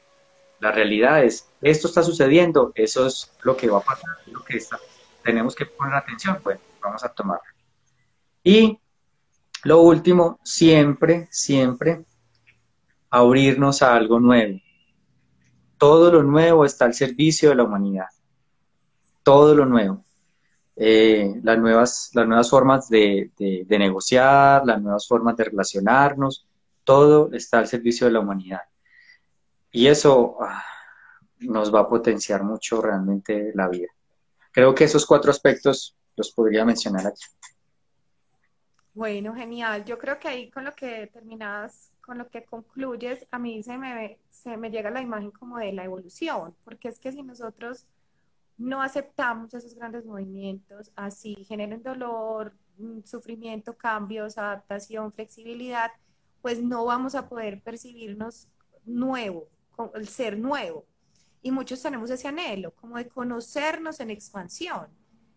[0.66, 4.57] La realidad es, esto está sucediendo, eso es lo que va a pasar, lo que
[4.57, 4.80] está,
[5.24, 7.53] tenemos que poner atención, bueno, vamos a tomarlo.
[8.43, 8.80] Y
[9.63, 12.03] lo último, siempre, siempre
[13.11, 14.59] abrirnos a algo nuevo.
[15.78, 18.07] Todo lo nuevo está al servicio de la humanidad.
[19.22, 20.03] Todo lo nuevo.
[20.76, 23.30] Eh, las, nuevas, las nuevas formas de,
[23.70, 26.47] negociar, las nuevas formas de relacionarnos,
[26.84, 28.61] todo está al servicio de la humanidad.
[29.76, 30.63] Y eso ah,
[31.39, 33.89] nos va a potenciar mucho realmente la vida.
[34.53, 37.26] Creo que esos cuatro aspectos los podría mencionar aquí.
[38.93, 39.84] Bueno, genial.
[39.84, 43.78] Yo creo que ahí con lo que terminas, con lo que concluyes, a mí se
[43.78, 47.86] me, se me llega la imagen como de la evolución, porque es que si nosotros
[48.57, 55.91] no aceptamos esos grandes movimientos, así generen dolor, mm, sufrimiento, cambios, adaptación, flexibilidad,
[56.41, 58.47] pues no vamos a poder percibirnos
[58.86, 59.49] nuevo,
[59.93, 60.86] el ser nuevo.
[61.41, 64.88] Y muchos tenemos ese anhelo, como de conocernos en expansión.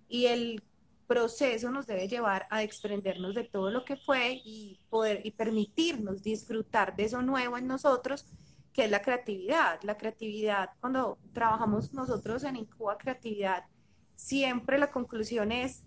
[0.08, 0.62] Y el
[1.06, 6.22] proceso nos debe llevar a desprendernos de todo lo que fue y poder y permitirnos
[6.22, 8.26] disfrutar de eso nuevo en nosotros,
[8.72, 9.80] que es la creatividad.
[9.82, 13.64] La creatividad, cuando trabajamos nosotros en Incuba Creatividad,
[14.14, 15.84] siempre la conclusión es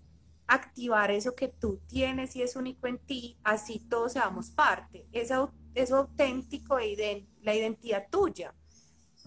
[0.48, 5.08] activar eso que tú tienes y es único en ti, así todos seamos parte.
[5.14, 6.90] Eso es auténtico, e
[7.44, 8.54] la identidad tuya.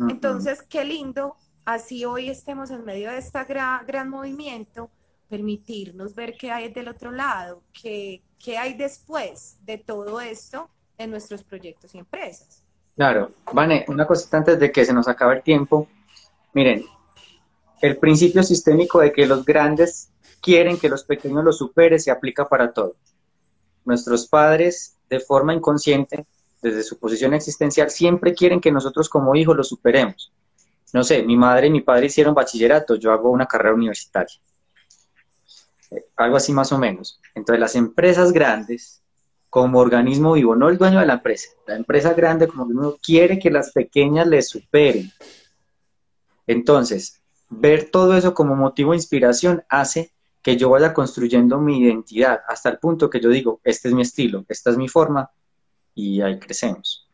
[0.08, 4.90] Entonces, qué lindo, así hoy estemos en medio de este gran, gran movimiento,
[5.28, 11.10] permitirnos ver qué hay del otro lado, qué, qué hay después de todo esto en
[11.10, 12.62] nuestros proyectos y empresas.
[12.96, 15.88] Claro, Vane, una cosita antes de que se nos acabe el tiempo.
[16.52, 16.84] Miren,
[17.80, 20.10] el principio sistémico de que los grandes
[20.40, 22.96] quieren que los pequeños los supere se aplica para todo.
[23.84, 26.26] Nuestros padres, de forma inconsciente,
[26.64, 30.32] desde su posición existencial, siempre quieren que nosotros como hijos los superemos.
[30.92, 34.40] No sé, mi madre y mi padre hicieron bachillerato, yo hago una carrera universitaria
[36.16, 37.20] algo así más o menos.
[37.34, 39.02] Entonces las empresas grandes,
[39.50, 43.38] como organismo vivo, no el dueño de la empresa, la empresa grande como organismo quiere
[43.38, 45.10] que las pequeñas le superen.
[46.46, 50.12] Entonces, ver todo eso como motivo de inspiración hace
[50.42, 54.02] que yo vaya construyendo mi identidad hasta el punto que yo digo, este es mi
[54.02, 55.30] estilo, esta es mi forma
[55.94, 57.08] y ahí crecemos.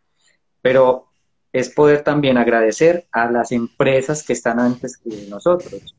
[0.63, 1.09] Pero
[1.53, 5.97] es poder también agradecer a las empresas que están antes que nosotros,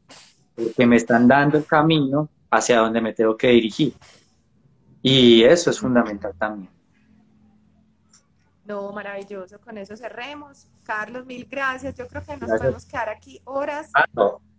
[0.56, 3.94] porque me están dando el camino hacia dónde me tengo que dirigir.
[5.02, 6.70] Y eso es fundamental también.
[8.66, 9.60] No, maravilloso.
[9.60, 10.68] Con eso cerremos.
[10.84, 11.96] Carlos, mil gracias.
[11.96, 14.06] Yo creo que nos podemos quedar aquí horas ah,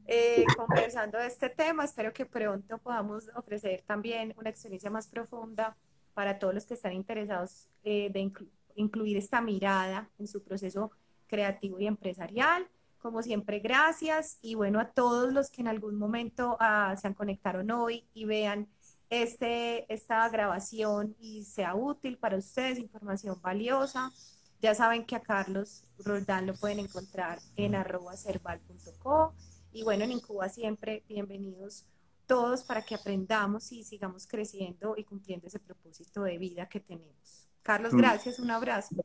[0.06, 1.84] eh, conversando de este tema.
[1.84, 5.76] Espero que pronto podamos ofrecer también una experiencia más profunda
[6.14, 8.32] para todos los que están interesados eh, de
[8.74, 10.90] incluir esta mirada en su proceso
[11.26, 12.68] creativo y empresarial.
[12.98, 17.14] Como siempre, gracias y bueno a todos los que en algún momento uh, se han
[17.14, 18.68] conectaron hoy y vean
[19.10, 24.12] este, esta grabación y sea útil para ustedes, información valiosa.
[24.60, 29.34] Ya saben que a Carlos Roldán lo pueden encontrar en arroba cerval.co
[29.72, 31.86] y bueno, en Incuba siempre bienvenidos
[32.32, 37.46] todos para que aprendamos y sigamos creciendo y cumpliendo ese propósito de vida que tenemos.
[37.62, 37.98] Carlos, mm.
[37.98, 38.94] gracias, un abrazo.
[38.94, 39.04] Un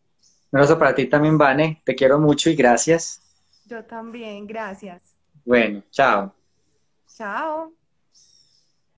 [0.59, 1.81] abrazo para ti también, Vane.
[1.83, 3.21] Te quiero mucho y gracias.
[3.65, 5.13] Yo también, gracias.
[5.43, 6.33] Bueno, chao.
[7.13, 7.73] Chao.